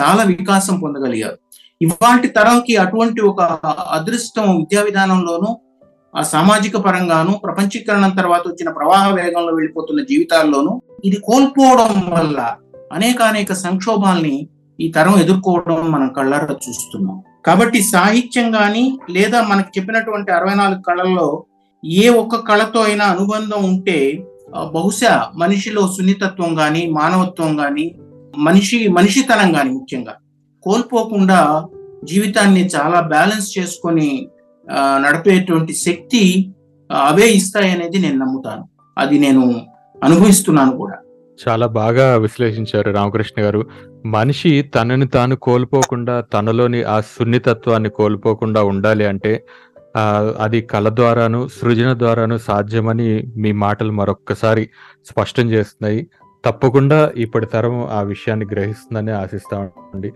[0.00, 1.36] చాలా వికాసం పొందగలిగారు.
[1.82, 3.42] ఇవాటి తరంకి అటువంటి ఒక
[3.90, 5.58] అదృష్టం విద్యా విధానంలోనూ
[6.14, 12.56] ఆ సామాజిక పరంగాను ప్రపంచీకరణ తర్వాత వచ్చిన ప్రవాహ వేగంలో వెళ్ళిపోతున్న జీవితాల్లోనూ ఇది కోల్పోవడం వల్ల
[12.92, 14.48] అనేక అనేక సంక్షోభాల్ని
[14.80, 17.22] ఈ తరం ఎదుర్కోవడం మనం కళ్ళారా చూస్తున్నాం.
[17.46, 21.44] కాబట్టి సాహిత్యం కానీ లేదా మనకు చెప్పినటువంటి అరవై నాలుగు కళల్లో
[21.84, 24.22] ఏ ఒక్క కళతో అయినా అనుబంధం ఉంటే
[24.72, 27.94] బహుశా మనిషిలో సున్నితత్వం కానీ మానవత్వం కానీ
[28.36, 30.14] మనిషి మనిషితనం కానీ ముఖ్యంగా
[30.66, 31.68] కోల్పోకుండా
[32.04, 34.28] జీవితాన్ని చాలా బ్యాలెన్స్ చేసుకొని
[34.70, 36.52] నడిపేటువంటి శక్తి
[36.92, 38.68] అవే ఇస్తాయనేది నేను నమ్ముతాను.
[38.98, 39.66] అది నేను
[40.04, 40.98] అనుభవిస్తున్నాను కూడా.
[41.48, 43.66] చాలా బాగా విశ్లేషించారు రామకృష్ణ గారు.
[44.06, 49.44] మనిషి తనని తాను కోల్పోకుండా తనలోని ఆ సున్నితత్వాన్ని కోల్పోకుండా ఉండాలి అంటే
[50.38, 54.68] అది కళ ద్వారాను సృజన ద్వారాను సాధ్యమని మీ మాటలు మరొక్కసారి
[55.06, 56.06] స్పష్టం చేస్తున్నాయి.
[56.44, 60.08] తప్పకుండా ఇప్పటి తరం ఆ విషయాన్ని గ్రహిస్తుందని ఆశిస్తామండి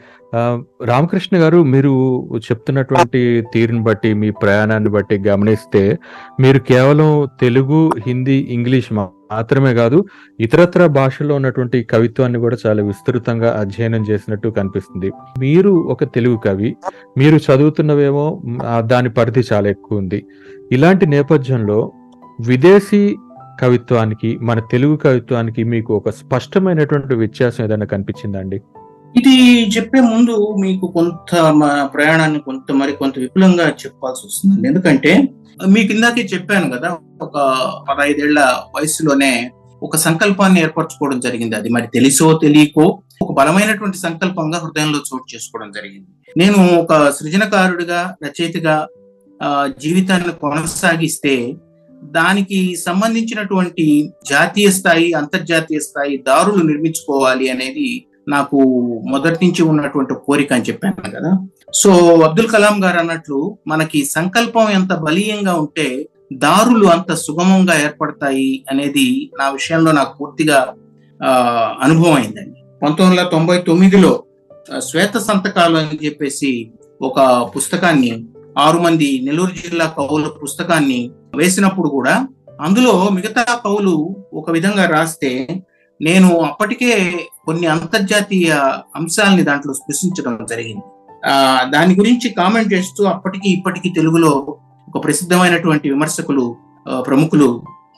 [0.84, 1.92] రామకృష్ణ గారు మీరు
[2.36, 3.20] చెప్తున్నటువంటి
[3.54, 5.98] తీరుని బట్టి మీ ప్రయాణాన్ని బట్టి గమనిస్తే
[6.40, 7.10] మీరు కేవలం
[7.40, 9.98] తెలుగు హిందీ ఇంగ్లీష్ మా- మాత్రమే కాదు
[10.40, 15.08] ఇతరత్ర భాషల్లో ఉన్నటువంటి కవిత్వాన్ని కూడా చాలా విస్తృతంగా అధ్యయనం చేసినట్టు కనిపిస్తుంది.
[15.38, 16.76] మీరు ఒక తెలుగు కవి
[17.16, 18.26] మీరు చదువుతున్నవేమో
[18.80, 20.20] దాని పరిధి చాలా ఎక్కువ ఉంది.
[20.72, 21.92] ఇలాంటి నేపథ్యంలో
[22.40, 23.02] విదేశీ
[23.60, 28.58] కవిత్వానికి మన తెలుగు కవిత్వానికి మీకు ఒక స్పష్టమైనటువంటి వ్యత్యాసం ఏదైనా కనిపించిందండి
[29.14, 29.34] ఇది
[29.76, 35.12] చెప్పే ముందు మీకు కొంత మా ప్రయాణాన్ని కొంత మరి కొంత విపులంగా చెప్పాల్సి వస్తుంది ఎందుకంటే
[35.66, 36.88] మీకు ఇందాకే చెప్పాను కదా
[37.22, 37.36] ఒక
[37.88, 38.40] పదహైదేళ్ళ
[38.76, 39.30] వయసులోనే
[39.82, 41.56] ఒక సంకల్పాన్ని ఏర్పరచుకోవడం జరిగింది.
[41.56, 42.84] అది మరి తెలిసో తెలియకో
[43.22, 46.08] ఒక బలమైనటువంటి సంకల్పంగా హృదయంలో చోటు చేసుకోవడం జరిగింది.
[46.36, 48.76] నేను ఒక సృజనకారుడిగా రచయితగా
[49.40, 51.32] ఆ, జీవితాన్ని కొనసాగిస్తే
[52.10, 53.86] దానికి సంబంధించినటువంటి
[54.26, 57.88] జాతీయ స్థాయి అంతర్జాతీయ స్థాయి దారులు నిర్మించుకోవాలి అనేది
[58.28, 58.58] నాకు
[59.04, 61.30] మొదటి నుంచి ఉన్నటువంటి కోరిక అని చెప్పాను కదా.
[61.74, 61.90] సో
[62.24, 65.86] అబ్దుల్ కలాం గారు అన్నట్లు మనకి సంకల్పం ఎంత బలీయంగా ఉంటే
[66.42, 69.06] దారులు అంత సుగమంగా ఏర్పడతాయి అనేది
[69.40, 70.58] నా విషయంలో నాకు పూర్తిగా
[71.82, 74.12] అనుభవం అయిందండి పంతొమ్మిది వందల తొంభై తొమ్మిదిలో
[74.82, 76.50] శ్వేత సంతకాలు అని చెప్పేసి
[77.00, 77.20] ఒక
[77.56, 78.10] పుస్తకాన్ని
[78.58, 81.00] ఆరు మంది నెల్లూరు జిల్లా కవుల పుస్తకాన్ని
[81.36, 82.14] వేసినప్పుడు కూడా
[82.60, 83.94] అందులో మిగతా కవులు
[84.32, 85.30] ఒక విధంగా రాస్తే
[86.00, 86.92] నేను అప్పటికే
[87.46, 88.52] కొన్ని అంతర్జాతీయ
[88.96, 90.84] అంశాలని దాంట్లో స్పృశించడం జరిగింది.
[91.28, 91.34] ఆ
[91.74, 94.32] దాని గురించి కామెంట్ చేస్తూ అప్పటికి ఇప్పటికీ తెలుగులో
[94.88, 96.44] ఒక ప్రసిద్ధమైనటువంటి విమర్శకులు
[97.06, 97.48] ప్రముఖులు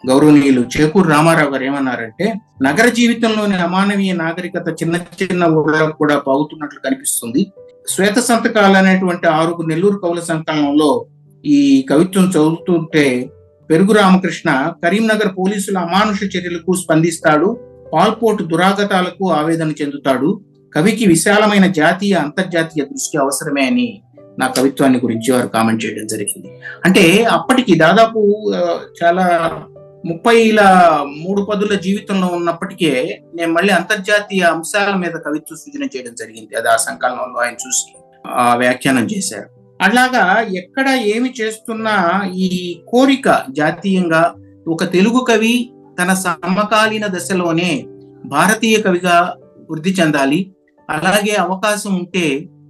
[0.09, 2.27] గౌరవనీయులు చేకూరు రామారావు గారు ఏమన్నారంటే
[2.63, 7.43] నగర జీవితంలోని అమానవీయ నాగరికత చిన్న చిన్న ఊళ్ళకు కూడా పాగుతున్నట్లు కనిపిస్తుంది.
[7.89, 10.91] శ్వేత సంతకాలు అనేటువంటి ఆరుగురు నెల్లూరు కవుల సంకలనంలో
[11.47, 13.31] ఈ కవిత్వం చదువుతుంటే
[13.71, 17.61] పెరుగు రామకృష్ణ కరీంనగర్ పోలీసుల అమానుష చర్యలకు స్పందిస్తాడు
[17.93, 20.41] పాల్పోర్ట్ దురాగతాలకు ఆవేదన చెందుతాడు.
[20.75, 24.03] కవికి విశాలమైన జాతీయ అంతర్జాతీయ దృష్టి అవసరమే అని
[24.39, 26.49] నా కవిత్వాన్ని గురించి వారు కామెంట్ చేయడం జరిగింది.
[26.85, 28.53] అంటే అప్పటికి దాదాపు
[29.03, 29.51] చాలా
[30.07, 30.61] ముప్పైల
[31.17, 36.57] మూడు పదుల జీవితంలో ఉన్నప్పటికే నేను మళ్ళీ అంతర్జాతీయ అంశాల మీద కవిత్వ సృజన చేయడం జరిగింది.
[36.57, 37.97] అది ఆ సంకలనంలో ఆయన చూసి
[38.27, 39.58] ఆ వ్యాఖ్యానం చేశారు.
[39.81, 41.97] అలాగా ఎక్కడ ఏమి చేస్తున్నా
[42.37, 42.49] ఈ
[42.89, 44.23] కోరిక జాతీయంగా
[44.67, 45.55] ఒక తెలుగు కవి
[46.01, 47.71] తన సమకాలీన దశలోనే
[48.25, 49.17] భారతీయ కవిగా
[49.71, 50.41] వృద్ధి చెందాలి.
[50.89, 52.27] అలాగే అవకాశం ఉంటే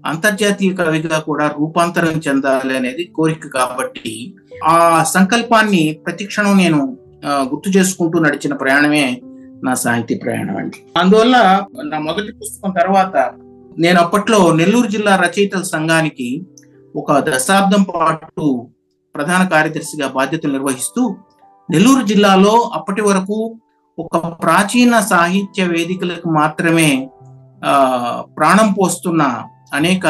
[0.06, 4.12] అంతర్జాతీయ కవిగా కూడా రూపాంతరం చెందాలి అనేది కోరిక కాబట్టి
[4.64, 6.80] ఆ సంకల్పాన్ని ప్రతిక్షణం నేను
[7.26, 9.06] గుర్తు చేసుకుంటూ నడిచిన ప్రయాణమే
[9.64, 10.78] నా సాహితీ ప్రయాణం అండి.
[10.96, 11.36] అందువల్ల
[11.82, 13.16] నా మొదటి పుస్తకం తర్వాత
[13.78, 16.28] నేను అప్పట్లో నెల్లూరు జిల్లా రచయితల సంఘానికి
[16.96, 18.68] ఒక దశాబ్దం పాటు
[19.14, 21.16] ప్రధాన కార్యదర్శిగా బాధ్యతలు నిర్వహిస్తూ
[21.70, 23.56] నెల్లూరు జిల్లాలో అప్పటి వరకు
[23.98, 27.08] ఒక ప్రాచీన సాహిత్య వేదికలకు మాత్రమే
[28.36, 29.22] ప్రాణం పోస్తున్న
[29.72, 30.06] అనేక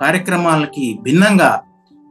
[0.00, 1.62] కార్యక్రమాలకి భిన్నంగా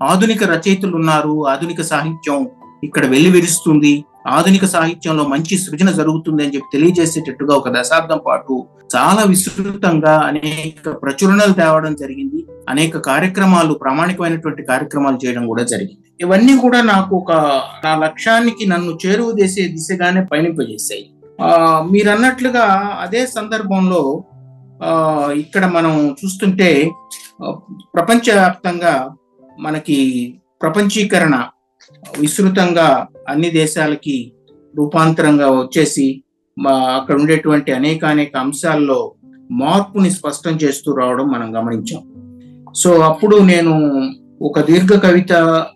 [0.02, 1.45] ఆధునిక రచయితలు ఉన్నారు.
[1.45, 2.48] ఆధునిక సాహిత్యం
[2.83, 3.93] ఇక్కడ వెళ్ళి విరుస్తుంది.
[4.35, 8.55] ఆధునిక సాహిత్యంలో మంచి సృజన జరుగుతుంది అని చెప్పి తెలియజేసేటట్టుగా ఒక దశాబ్దం పాటు
[8.95, 12.39] చాలా విస్తృతంగా అనేక ప్రచురణలు తేవడం జరిగింది.
[12.69, 16.05] అనేక కార్యక్రమాలు ప్రామాణికమైనటువంటి కార్యక్రమాలు చేయడం కూడా జరిగింది.
[16.23, 17.31] ఇవన్నీ కూడా నాకు ఒక
[17.85, 21.05] నా లక్ష్యానికి నన్ను చేరువ చేసే దిశగానే పయనింపజేశాయి.
[21.41, 21.49] ఆ
[21.91, 22.65] మీరు అన్నట్లుగా
[23.05, 24.01] అదే సందర్భంలో
[24.83, 24.91] ఆ
[25.43, 26.69] ఇక్కడ మనం చూస్తుంటే
[27.95, 28.93] ప్రపంచవ్యాప్తంగా
[29.59, 29.97] మనకి
[30.61, 31.35] ప్రపంచీకరణ
[32.19, 34.34] విస్తృతంగా అన్ని దేశాలకి
[34.78, 36.23] రూపాంతరంగా వచ్చేసి
[36.60, 39.13] మా అక్కడ ఉండేటువంటి అనేక అనేక అంశాల్లో
[39.52, 42.02] మార్పుని స్పష్టం చేస్తూ రావడం మనం గమనించాం.
[42.75, 43.73] సో అప్పుడు నేను
[44.41, 45.34] ఒక దీర్ఘ కవిత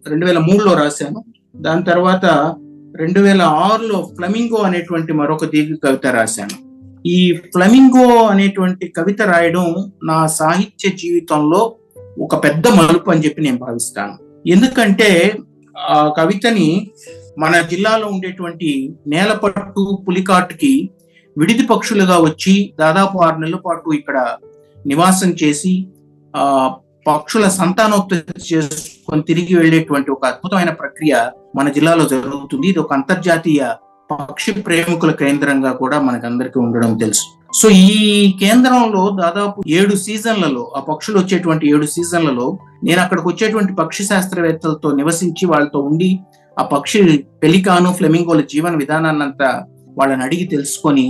[0.08, 1.24] రెండు వేల మూడులో రాశాను.
[1.56, 2.56] దాని తర్వాత
[2.96, 6.74] రెండు వేల ఆరులో ఫ్లమింగో అనేటువంటి మరొక దీర్ఘ కవిత రాశాను.
[7.06, 11.76] ఈ ఫ్లమింగో అనేటువంటి కవిత రాయడం నా సాహిత్య జీవితంలో
[12.20, 14.14] ఒక పెద్ద మలుపు అని చెప్పి నేను భావిస్తాను.
[14.50, 15.38] ఎందుకంటే
[15.78, 16.88] ఆ కవితని
[17.38, 20.90] మన జిల్లాలో ఉండేటువంటి నేలపట్టు పులికాటుకి
[21.38, 24.38] విడిది పక్షులుగా వచ్చి దాదాపు ఆరు నెలల పాటు ఇక్కడ
[24.88, 25.88] నివాసం చేసి
[26.36, 26.76] ఆ
[27.08, 31.16] పక్షుల సంతానోత్పత్తి చేసుకొని తిరిగి వెళ్ళేటువంటి ఒక అద్భుతమైన ప్రక్రియ
[31.56, 32.68] మన జిల్లాలో జరుగుతుంది.
[32.68, 33.74] ఇది ఒక అంతర్జాతీయ
[34.12, 37.43] పక్షి ప్రేమికుల కేంద్రంగా కూడా మనకందరికీ ఉండడం తెలుసు.
[37.60, 44.04] సో ఈ కేంద్రంలో దాదాపు ఏడు సీజన్లలో ఆ పక్షులు వచ్చేటువంటి ఏడు సీజన్లలో నేను అక్కడికి వచ్చేటువంటి పక్షి
[44.06, 46.10] శాస్త్రవేత్తలతో నివసించి వాళ్ళతో ఉండి
[46.60, 47.00] ఆ పక్షి
[47.44, 49.50] పెలికాను ఫ్లెమింగోల జీవన విధానాన్నంతా
[49.98, 51.06] వాళ్ళని అడిగి తెలుసుకొని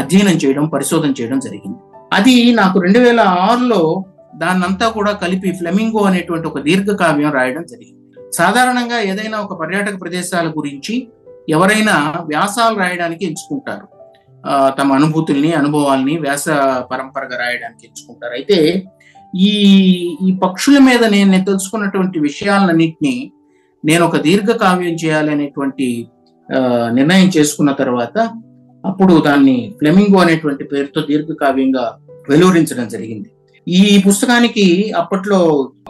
[0.00, 1.78] అధ్యయనం చేయడం పరిశోధన చేయడం జరిగింది.
[2.12, 4.04] అది నాకు రెండు వేల ఆరులో
[4.36, 8.00] దాన్నంతా కూడా కలిపి ఫ్లెమింగో అనేటువంటి ఒక దీర్ఘకావ్యం రాయడం జరిగింది.
[8.36, 11.08] సాధారణంగా ఏదైనా ఒక పర్యాటక ప్రదేశాల గురించి
[11.48, 13.86] ఎవరైనా వ్యాసాలు రాయడానికి ఎంచుకుంటారు.
[14.78, 16.46] తమ అనుభూతుల్ని అనుభవాల్ని వ్యాస
[16.90, 18.32] పరంపరగా రాయడానికి ఎంచుకుంటారు.
[18.32, 18.58] అయితే
[19.42, 19.52] ఈ
[20.26, 23.14] ఈ పక్షుల మీద నేను నేను తెలుసుకున్నటువంటి విషయాలన్నింటినీ
[23.84, 25.86] నేను ఒక దీర్ఘకావ్యం కావ్యం చేయాలనేటువంటి
[26.48, 26.58] ఆ,
[26.92, 28.16] నిర్ణయం చేసుకున్న తర్వాత
[28.84, 31.84] అప్పుడు దాన్ని ఫ్లెమింగో అనేటువంటి పేరుతో దీర్ఘ కావ్యంగా
[32.28, 33.28] వెలువరించడం జరిగింది.
[33.66, 35.38] ఈ పుస్తకానికి అప్పట్లో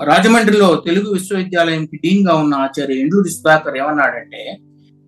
[0.02, 4.42] రాజమండ్రిలో తెలుగు విశ్వవిద్యాలయంకి డీన్గా ఉన్న ఆచార్య ఎండ్లూరి సుధాకర్ ఏమన్నాడంటే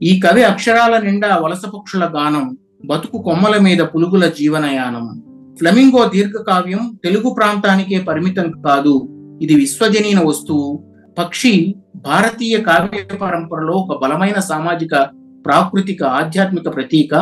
[0.02, 2.46] ఈ కవి అక్షరాల నిండా వలస పక్షుల గానం
[2.86, 5.22] బతుకు కొమ్మల మీద పులుగుల జీవనయానం.
[5.58, 9.08] ఫ్లెమింగో దీర్ఘకావ్యం తెలుగు ప్రాంతానికే పరిమితం కాదు.
[9.42, 10.84] ఇది విశ్వజనీన వస్తువు.
[11.18, 15.08] పక్షి భారతీయ కావ్య పరంపరలో ఒక బలమైన సామాజిక
[15.46, 17.14] ప్రాకృతిక ఆధ్యాత్మిక ప్రతీక.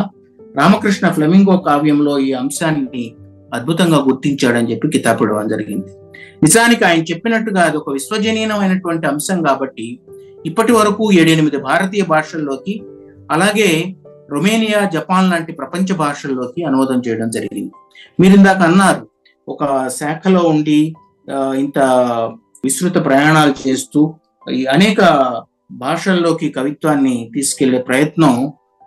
[0.56, 3.14] రామకృష్ణ ఫ్లెమింగో కావ్యంలో ఈ అంశాన్ని
[3.54, 5.86] అద్భుతంగా గుర్తించాడని చెప్పి కితాబిడవడం ఇవ్వడం జరిగింది.
[6.42, 9.98] నిజానికి ఆయన చెప్పినట్టుగా అది ఒక విశ్వజనీయమైనటువంటి అంశం కాబట్టి
[10.46, 12.82] ఇప్పటి వరకు ఏడెనిమిది భారతీయ భాషల్లోకి
[13.30, 13.96] అలాగే
[14.34, 17.72] రొమేనియా జపాన్ లాంటి ప్రపంచ భాషల్లోకి అనువాదం చేయడం జరిగింది.
[18.18, 19.02] మీరు ఇందాక అన్నారు
[19.48, 19.62] ఒక
[19.96, 20.80] శాఖలో ఉండి
[21.58, 21.78] ఇంత
[22.64, 24.00] విస్తృత ప్రయాణాలు చేస్తూ
[24.52, 25.00] ఈ అనేక
[25.80, 28.34] భాషల్లోకి కవిత్వాన్ని తీసుకెళ్ళే ప్రయత్నం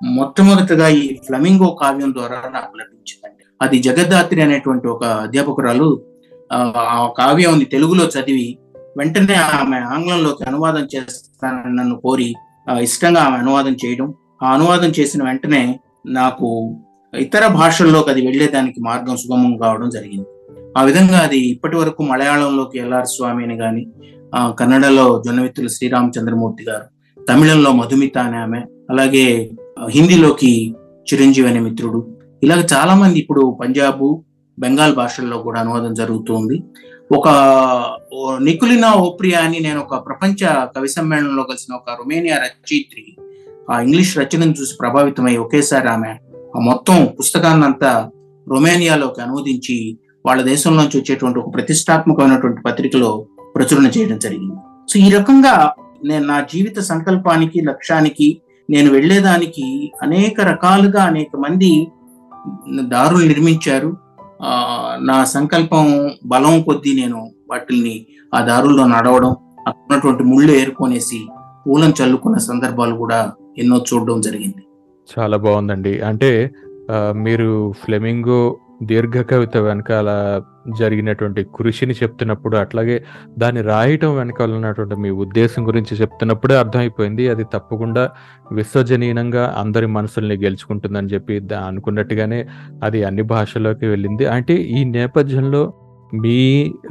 [0.01, 3.43] మొట్టమొదటిగా ఈ ఫ్లమింగో కావ్యం ద్వారా నాకు లభించిందండి.
[3.61, 5.87] అది జగద్దాత్రి అనేటువంటి ఒక అధ్యాపకురాలు
[6.51, 6.59] ఆ
[7.17, 8.47] కావ్యాన్ని కావ్యం తెలుగులో చదివి
[8.97, 12.29] వెంటనే ఆమె ఆంగ్లంలోకి అనువాదం చేస్తానని నన్ను కోరి
[12.67, 14.07] ఆ, ఇష్టంగా ఆమె అనువాదం చేయడం
[14.43, 16.47] ఆ అనువాదం చేసిన వెంటనే నాకు
[17.19, 20.27] ఇతర భాషల్లోకి అది వెళ్ళేదానికి మార్గం సుగమం కావడం జరిగింది.
[20.77, 23.83] ఆ విధంగా అది ఇప్పటి వరకు మలయాళంలోకి ఎల్ఆర్ స్వామి అని కానీ
[24.59, 26.87] కన్నడలో జొన్నవిత్తుల శ్రీరామచంద్రమూర్తి గారు
[27.29, 29.49] తమిళంలో మధుమిత అనే ఆమె అలాగే
[29.89, 30.51] హిందీలోకి
[31.07, 31.99] చిరంజీవి అనే మిత్రుడు.
[32.43, 34.23] ఇలాగ చాలా మంది ఇప్పుడు పంజాబు
[34.59, 36.63] బెంగాల్ భాషల్లో కూడా అనువాదం జరుగుతుంది.
[37.15, 37.27] ఒక
[38.13, 43.05] ఓ నికులినా ఓప్రియా అని నేను ఒక ప్రపంచ కవి సమ్మేళనంలో కలిసిన ఒక రొమేనియా రచయిత్రి
[43.71, 46.13] ఆ ఇంగ్లీష్ రచనను చూసి ప్రభావితమై ఒకేసారి ఆమె
[46.55, 48.09] ఆ మొత్తం పుస్తకాన్ని అంతా
[48.47, 53.25] రొమేనియాలోకి అనువదించి వాళ్ళ దేశంలోంచి వచ్చేటువంటి ఒక ప్రతిష్టాత్మకమైనటువంటి పత్రికలో
[53.55, 54.55] ప్రచురణ చేయడం జరిగింది.
[54.91, 55.73] సో ఈ రకంగా
[56.05, 61.87] నేను నా జీవిత సంకల్పానికి లక్ష్యానికి నేను వెళ్ళేదానికి అనేక రకాలుగా అనేక మంది
[62.79, 63.97] దారులు నిర్మించారు.
[65.01, 65.85] నా సంకల్పం
[66.25, 69.35] బలం కొద్దీ నేను వాటిని ఆ దారుల్లో నడవడం
[69.67, 71.19] అక్కడ ఉన్నటువంటి ముళ్ళు ఏరుకొనేసి
[71.67, 74.63] పూలను చల్లుకున్న సందర్భాలు కూడా ఎన్నో చూడడం జరిగింది.
[75.19, 75.99] చాలా బాగుందండి.
[75.99, 76.51] అంటే
[76.91, 80.41] ఆ, మీరు ఫ్లెమింగో దీర్ఘ కవిత వెనకాల
[80.77, 83.03] జరిగినటువంటి కృషిని చెప్తున్నప్పుడు అట్లాగే
[83.37, 87.29] దాన్ని రాయటం వెనకాల ఉన్నటువంటి మీ ఉద్దేశం గురించి చెప్తున్నప్పుడే అర్థమైపోయింది.
[87.29, 88.11] అది తప్పకుండా
[88.51, 92.47] విశ్వజనీయంగా అందరి మనసుల్ని గెలుచుకుంటుందని చెప్పి దా- అనుకున్నట్టుగానే
[92.83, 94.25] అది అన్ని భాషల్లోకి వెళ్ళింది.
[94.25, 95.73] అంటే ఈ నేపథ్యంలో
[96.23, 96.39] మీ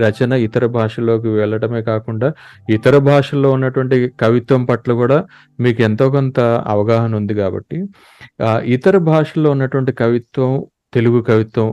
[0.01, 2.29] రచన ఇతర భాషల్లోకి వెళ్ళడమే కాకుండా
[2.77, 5.19] ఇతర భాషల్లో ఉన్నటువంటి కవిత్వం పట్ల కూడా
[5.61, 6.39] మీకు ఎంతో కొంత
[6.75, 7.79] అవగాహన ఉంది కాబట్టి
[8.77, 10.53] ఇతర భాషల్లో ఉన్నటువంటి కవిత్వం
[10.95, 11.69] తెలుగు కవిత్వం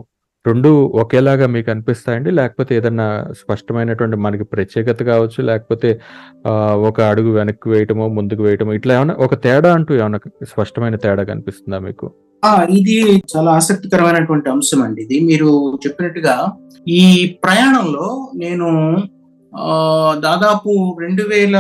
[0.45, 0.69] రెండు
[1.01, 2.32] ఒకేలాగా మీకు అనిపిస్తాయండి?
[2.32, 3.06] లేకపోతే ఏదన్నా
[3.41, 5.39] స్పష్టమైనటువంటి మనకి ప్రత్యేకత కావచ్చు?
[5.49, 5.89] లేకపోతే
[6.89, 10.19] ఒక అడుగు వెనక్కి వేయటమో ముందుకు వేయటమో ఇట్లా ఏమైనా ఒక తేడా అంటూ ఏమైనా
[10.53, 12.08] స్పష్టమైన తేడా కనిపిస్తుందా మీకు?
[12.69, 12.95] ఇది
[13.36, 15.19] చాలా ఆసక్తికరమైనటువంటి అంశం అండి ఇది.
[15.19, 16.36] మీరు చెప్పినట్టుగా
[16.88, 17.01] ఈ
[17.43, 18.69] ప్రయాణంలో నేను
[19.53, 19.73] ఆ
[20.19, 21.58] దాదాపు రెండు వేల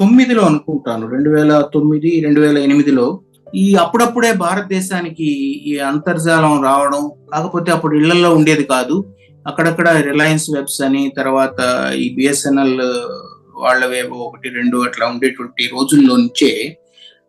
[0.00, 1.06] తొమ్మిదిలో అనుకుంటాను.
[1.08, 3.06] రెండు వేల తొమ్మిది రెండు వేల ఎనిమిదిలో
[3.54, 5.28] ఈ అప్పుడప్పుడే భారతదేశానికి
[5.64, 8.96] ఈ అంతర్జాలం రావడం కాకపోతే అప్పుడు ఇళ్ళలో ఉండేది కాదు.
[9.46, 11.60] అక్కడక్కడ రిలయన్స్ వెబ్స్ అని తర్వాత
[11.94, 12.78] ఈ బిఎస్ఎన్ఎల్
[13.56, 16.50] వాళ్ళవేవో ఒకటి రెండు అట్లా ఉండేటువంటి రోజుల్లో నుంచే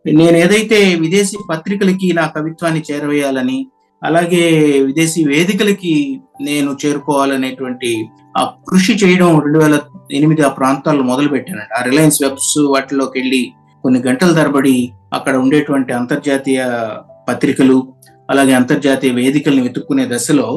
[0.05, 3.59] నేను ఏదైతే విదేశీ పత్రికలకి నా కవిత్వాన్ని చేరవేయాలని
[4.01, 4.43] అలాగే
[4.87, 5.93] విదేశీ వేదికలకి
[6.41, 7.91] నేను చేరుకోవాలనేటువంటి
[8.37, 9.75] ఆ కృషి చేయడం రెండు వేల
[10.11, 13.41] ఎనిమిది ఆ ప్రాంతాల్లో మొదలు పెట్టానండి ఆ రిలయన్స్ వెబ్స్ వాటిలోకి వెళ్ళి
[13.83, 14.75] కొన్ని గంటల తరబడి
[15.13, 16.61] అక్కడ ఉండేటువంటి అంతర్జాతీయ
[17.27, 17.77] పత్రికలు
[18.29, 20.47] అలాగే అంతర్జాతీయ వేదికల్ని వెతుక్కునే దశలో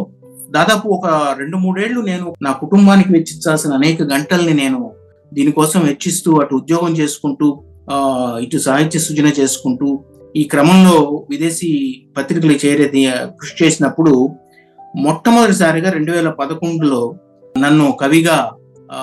[0.51, 1.07] దాదాపు ఒక
[1.39, 4.81] రెండు మూడేళ్ళు నేను నా కుటుంబానికి వెచ్చించాల్సిన అనేక గంటల్ని నేను
[5.33, 7.49] దీనికోసం వెచ్చిస్తూ అటు ఉద్యోగం చేసుకుంటూ
[8.41, 10.05] ఇటు సాహిత్య సృజన చేసుకుంటూ
[10.37, 13.03] ఈ క్రమంలో విదేశీ పత్రికలు చేరేది
[13.41, 14.31] కృషి చేసినప్పుడు
[14.97, 17.15] మొట్టమొదటిసారిగా రెండు వేల పదకొండులో
[17.59, 18.53] నన్ను కవిగా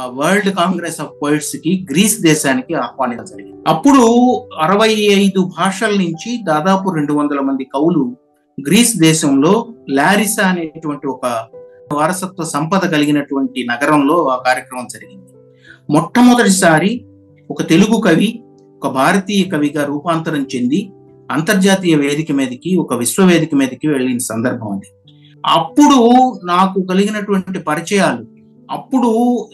[0.07, 3.57] వరల్డ్ కాంగ్రెస్ ఆఫ్ పోయిట్స్కి గ్రీస్ దేశానికి ఆహ్వానించడం జరిగింది.
[3.67, 4.03] అప్పుడు
[4.61, 8.05] అరవై ఐదు భాషల నుంచి దాదాపు రెండు వందల మంది కవులు
[8.61, 11.25] గ్రీస్ దేశంలో లారిసా అనేటువంటి ఒక
[11.93, 15.31] వారసత్వ సంపద కలిగినటువంటి నగరంలో ఆ కార్యక్రమం జరిగింది.
[15.89, 17.05] మొట్టమొదటిసారి
[17.51, 18.41] ఒక తెలుగు కవి
[18.85, 20.79] ఒక భారతీయ కవిగా రూపాంతరం చెంది
[21.29, 24.89] అంతర్జాతీయ వేదిక మీదకి ఒక విశ్వవేదిక మీదకి వెళ్ళిన సందర్భం అది.
[25.43, 25.97] అప్పుడు
[26.43, 28.23] నాకు కలిగినటువంటి పరిచయాలు
[28.69, 29.09] అప్పుడు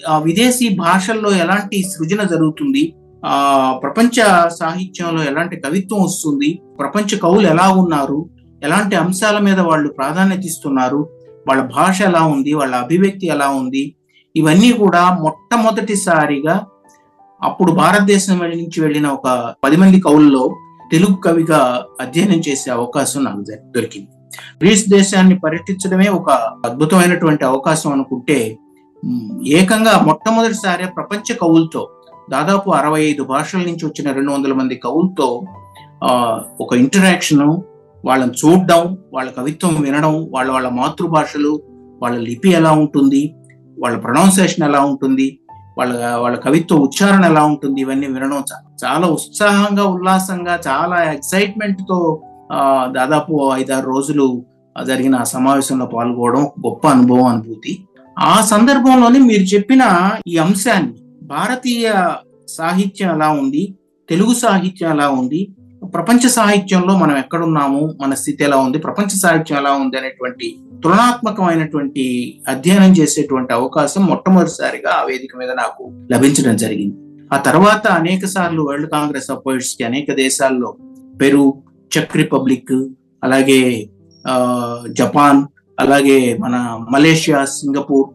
[0.09, 2.83] ఆ విదేశీ భాషల్లో ఎలాంటి సృజన జరుగుతుంది
[3.23, 3.37] ఆ
[3.83, 4.17] ప్రపంచ
[4.59, 8.19] సాహిత్యంలో ఎలాంటి కవిత్వం వస్తుంది ప్రపంచ కవులు ఎలా ఉన్నారు
[8.61, 11.01] ఎలాంటి అంశాల మీద వాళ్ళు ప్రాధాన్యత ఇస్తున్నారు
[11.47, 13.85] వాళ్ళ భాష ఎలా ఉంది వాళ్ళ అభివ్యక్తి ఎలా ఉంది
[14.35, 16.57] ఇవన్నీ కూడా మొట్టమొదటిసారిగా
[17.43, 20.55] అప్పుడు భారతదేశం నుంచి వెళ్ళిన ఒక పది మంది కవుల్లో
[20.91, 23.41] తెలుగు కవిగా అధ్యయనం చేసే అవకాశం నాకు
[23.75, 24.07] దొరికింది.
[24.61, 26.29] గ్రీస్ దేశాన్ని పర్యటించడమే ఒక
[26.65, 28.57] అద్భుతమైనటువంటి అవకాశం అనుకుంటే
[29.47, 31.89] ఏకంగా మొట్టమొదటిసారి ప్రపంచ కవులతో
[32.29, 35.43] దాదాపు అరవై ఐదు భాషల నుంచి వచ్చిన రెండు వందల మంది కవులతో
[36.61, 37.57] ఒక ఇంటరాక్షన్
[38.05, 41.61] వాళ్ళని చూడడం వాళ్ళ కవిత్వం వినడం వాళ్ళ వాళ్ళ మాతృభాషలు
[42.01, 43.35] వాళ్ళ లిపి ఎలా ఉంటుంది
[43.79, 45.39] వాళ్ళ ప్రొనౌన్సియేషన్ ఎలా ఉంటుంది
[45.77, 47.81] వాళ్ళ వాళ్ళ కవిత్వ ఉచ్చారణ ఎలా ఉంటుంది?
[47.81, 48.43] ఇవన్నీ వినడం
[48.83, 51.99] చాలా ఉత్సాహంగా ఉల్లాసంగా చాలా ఎక్సైట్మెంట్తో
[52.51, 54.25] ఆ, దాదాపు ఐదారు రోజులు
[54.75, 57.73] జరిగిన ఆ సమావేశంలో పాల్గొనడం గొప్ప అనుభవం అనుభూతి.
[58.17, 59.83] ఆ సందర్భంలోనే మీరు చెప్పిన
[60.27, 61.85] ఈ అంశాన్ని భారతీయ
[62.49, 63.63] సాహిత్యం ఎలా ఉంది?
[64.09, 65.41] తెలుగు సాహిత్యం ఎలా ఉంది?
[65.93, 70.47] ప్రపంచ సాహిత్యంలో మనం ఎక్కడున్నాము మన స్థితి ఎలా ఉంది ప్రపంచ సాహిత్యం ఎలా ఉంది అనేటువంటి
[70.83, 72.03] తులనాత్మకమైనటువంటి
[72.47, 76.95] అధ్యయనం చేసేటువంటి అవకాశం మొట్టమొదటిసారిగా ఆ వేదిక మీద నాకు లభించడం జరిగింది.
[77.33, 80.77] ఆ తర్వాత అనేక సార్లు వరల్డ్ కాంగ్రెస్ ఆఫ్ పోయిట్స్కి అనేక దేశాల్లో
[81.21, 81.53] పెరు
[81.91, 82.75] చెక్ రిపబ్లిక్
[83.23, 83.89] అలాగే
[84.89, 85.43] జపాన్
[85.79, 86.55] అలాగే మన
[86.91, 88.09] మలేషియా సింగపూర్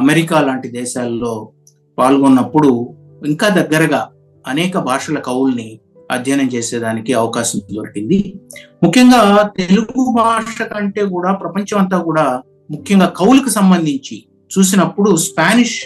[0.00, 1.34] అమెరికా లాంటి దేశాల్లో
[1.98, 2.70] పాల్గొన్నప్పుడు
[3.26, 4.02] ఇంకా దగ్గరగా
[4.46, 5.80] అనేక భాషల కవుల్ని
[6.12, 8.40] అధ్యయనం చేసేదానికి అవకాశం దొరికింది.
[8.82, 14.24] ముఖ్యంగా తెలుగు భాష కంటే కూడా ప్రపంచం అంతా కూడా ముఖ్యంగా కవులకు సంబంధించి
[14.58, 15.82] చూసినప్పుడు స్పానిష్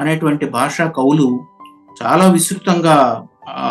[0.00, 1.40] అనేటువంటి భాష కవులు
[2.04, 3.26] చాలా విస్తృతంగా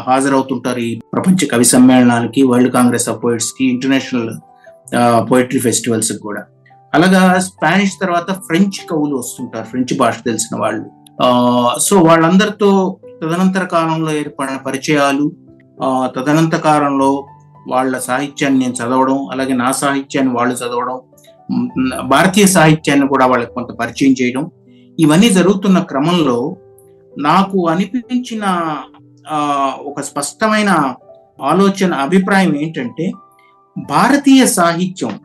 [0.07, 0.79] హాజరవుతుంటారు.
[0.79, 4.29] ఈ ప్రపంచ కవి సమ్మేళనాలకి వరల్డ్ కాంగ్రెస్ ఆఫ్ పోయిట్స్కి ఇంటర్నేషనల్
[5.31, 6.43] పోయిటరీ ఫెస్టివల్స్ కూడా.
[6.93, 9.65] అలాగా స్పానిష్ తర్వాత ఫ్రెంచ్ కవులు వస్తుంటారు.
[9.65, 10.85] ఫ్రెంచ్ భాష తెలిసిన వాళ్ళు.
[11.23, 15.31] ఆ, సో వాళ్ళందరితో తదనంతర కాలంలో ఏర్పడిన పరిచయాలు
[15.83, 17.25] తదనంత కాలంలో
[17.67, 20.99] వాళ్ళ సాహిత్యాన్ని నేను చదవడం అలాగే నా సాహిత్యాన్ని వాళ్ళు చదవడం
[22.07, 24.51] భారతీయ సాహిత్యాన్ని కూడా వాళ్ళకి కొంత పరిచయం చేయడం.
[24.99, 26.57] ఇవన్నీ జరుగుతున్న క్రమంలో
[27.17, 28.43] నాకు అనిపించిన
[29.79, 30.93] ఒక స్పష్టమైన
[31.41, 33.11] ఆలోచన అభిప్రాయం ఏంటంటే
[33.89, 35.19] భారతీయ సాహిత్యం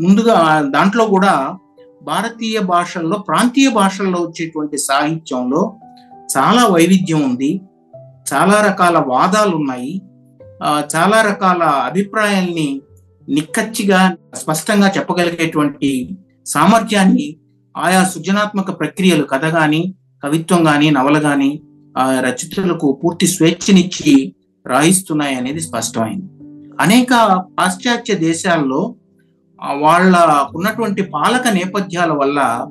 [0.00, 1.56] ముందుగా దాంట్లో కూడా
[2.02, 5.76] భారతీయ భాషల్లో ప్రాంతీయ భాషల్లో వచ్చేటువంటి సాహిత్యంలో
[6.36, 7.60] చాలా వైవిధ్యం ఉంది.
[8.26, 10.02] చాలా రకాల వాదాలు ఉన్నాయి
[10.94, 12.80] చాలా రకాల అభిప్రాయాల్ని
[13.28, 17.36] నిక్కచ్చిగా స్పష్టంగా చెప్పగలిగేటువంటి సామర్థ్యాన్ని
[17.76, 21.60] ఆయా సృజనాత్మక ప్రక్రియలు కథ కానీ కవిత్వం కానీ నవల కానీ
[21.98, 24.34] ఆ రచయితలకు పూర్తి స్వేచ్ఛనిచ్చి
[24.66, 26.26] రాయిస్తున్నాయి అనేది స్పష్టమైంది.
[26.80, 27.12] అనేక
[27.58, 28.94] పాశ్చాత్య దేశాల్లో
[29.80, 30.16] వాళ్ళ
[30.54, 32.68] ఉన్నటువంటి పాలక నేపథ్యాల వల్ల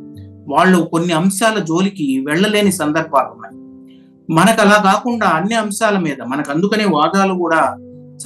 [0.49, 3.68] వాళ్ళు కొన్ని అంశాల జోలికి వెళ్ళలేని సందర్భాలు ఉన్నాయి
[4.31, 7.75] మనకు అలా కాకుండా అన్ని అంశాల మీద మనకు అందుకనే వాదాలు కూడా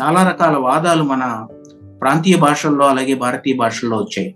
[0.02, 1.48] చాలా రకాల వాదాలు మన
[2.02, 4.36] ప్రాంతీయ భాషల్లో అలాగే భారతీయ భాషల్లో వచ్చాయి.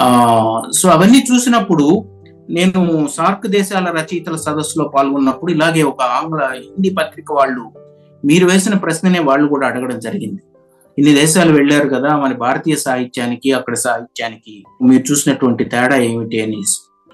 [0.00, 2.04] ఆ సో అవన్నీ చూసినప్పుడు
[2.50, 7.70] నేను సార్క్ దేశాల రచయితల సదస్సులో పాల్గొన్నప్పుడు ఇలాగే ఒక ఆంగ్ల హిందీ పత్రిక వాళ్ళు
[8.24, 10.42] మీరు వేసిన ప్రశ్ననే వాళ్ళు కూడా అడగడం జరిగింది.
[10.98, 16.62] ఇన్ని దేశాలు వెళ్ళారు కదా మన భారతీయ సాహిత్యానికి అక్కడ సాహిత్యానికి మీరు చూసినటువంటి తేడా ఏమిటి అని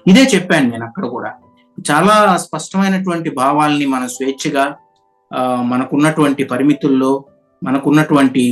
[0.07, 1.31] ఇదే చెప్పాను నేను అక్కడ కూడా.
[1.77, 4.65] చాలా స్పష్టమైనటువంటి భావాల్ని మనం స్వేచ్ఛగా
[5.71, 7.25] మనకున్నటువంటి పరిమితుల్లో
[7.63, 8.45] మనకున్నటువంటి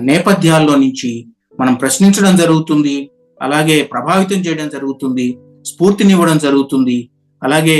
[0.00, 1.26] నేపథ్యాల్లో నుంచి
[1.60, 3.10] మనం ప్రశ్నించడం జరుగుతుంది
[3.42, 7.10] అలాగే ప్రభావితం చేయడం జరుగుతుంది స్ఫూర్తినివ్వడం జరుగుతుంది
[7.42, 7.78] అలాగే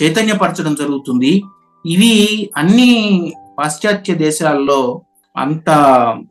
[0.00, 1.42] చైతన్యపరచడం జరుగుతుంది.
[1.86, 2.90] ఇవి అన్ని
[3.58, 5.02] పాశ్చాత్య దేశాల్లో
[5.36, 5.68] అంత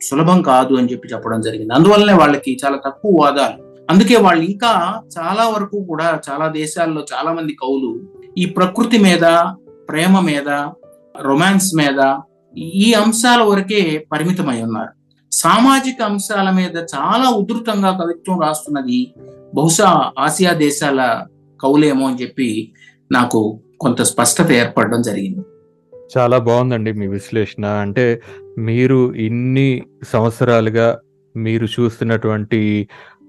[0.02, 1.74] సులభం కాదు అని చెప్పి చెప్పడం జరిగింది.
[1.74, 7.54] అందువల్లనే వాళ్ళకి చాలా తక్కువ వాదాలు అందుకే వాళ్ళు ఇంకా చాలా వరకు కూడా చాలా దేశాల్లో చాలా మంది
[7.54, 8.00] కవులు
[8.38, 9.22] ఈ ప్రకృతి మీద
[9.90, 10.50] ప్రేమ మీద
[11.22, 12.20] రొమాన్స్ మీద
[12.58, 14.90] ఈ అంశాల వరకే పరిమితమై ఉన్నారు.
[15.32, 19.14] సామాజిక అంశాల మీద చాలా ఉధృతంగా కవిత్వం రాస్తున్నది
[19.56, 21.26] బహుశా ఆసియా దేశాల
[21.62, 22.74] కవులేమో అని చెప్పి
[23.12, 25.46] నాకు కొంత స్పష్టత ఏర్పడడం జరిగింది.
[26.18, 27.66] చాలా బాగుందండి మీ విశ్లేషణ.
[27.66, 28.22] అంటే
[28.58, 31.00] మీరు ఇన్ని సంవత్సరాలుగా
[31.36, 32.88] మీరు చూస్తున్నటువంటి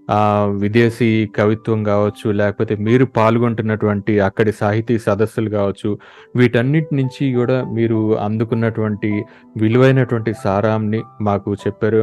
[0.08, 0.20] ఆ
[0.60, 5.90] విదేశీ కవిత్వం కావచ్చు లేకపోతే మీరు పాల్గొంటున్నటువంటి అక్కడి సాహితీ సదస్సులు కావచ్చు
[6.36, 9.12] వీటన్నిటి నుంచి కూడా మీరు అందుకున్నటువంటి
[9.56, 12.02] విలువైనటువంటి సారాంని మాకు చెప్పారు.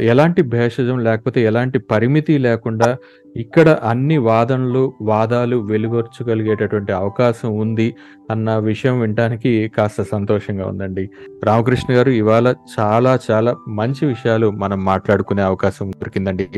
[0.00, 2.96] ఎలాంటి భేషజం లేకపోతే ఎలాంటి పరిమితి లేకుండా
[3.36, 7.94] ఇక్కడ అన్ని వాదనలు వాదాలు వెలుగొర్చగలిగేటటువంటి అవకాశం ఉంది
[8.30, 11.10] అన్న విషయం వినడానికి కాస్త సంతోషంగా ఉందండి.
[11.44, 16.48] రామకృష్ణ గారు ఇవాళ చాలా చాలా మంచి విషయాలు మనం మాట్లాడుకునే అవకాశం దొరికిందండి.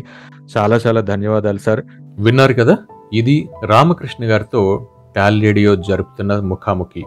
[0.56, 1.80] చాలా చాలా ధన్యవాదాలు సార్.
[2.20, 2.78] విన్నారు కదా
[3.12, 7.04] ఇది రామకృష్ణ గారితో టాల్ రేడియో జరుపుతున్న ముఖాముఖి.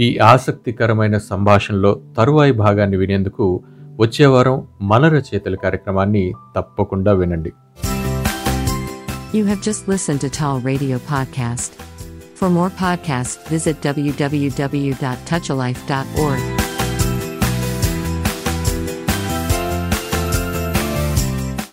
[0.00, 3.60] ఈ ఆసక్తికరమైన సంభాషణలో తరువాయి భాగాన్ని వినేందుకు
[3.98, 6.24] వచ్చే వారం మన రచయితల కార్యక్రమాన్ని
[6.56, 7.52] తప్పకుండా వినండి
[9.36, 11.72] You have just listened to Tall Radio Podcast.
[12.34, 16.67] For more podcasts, visit www.touchalife.org.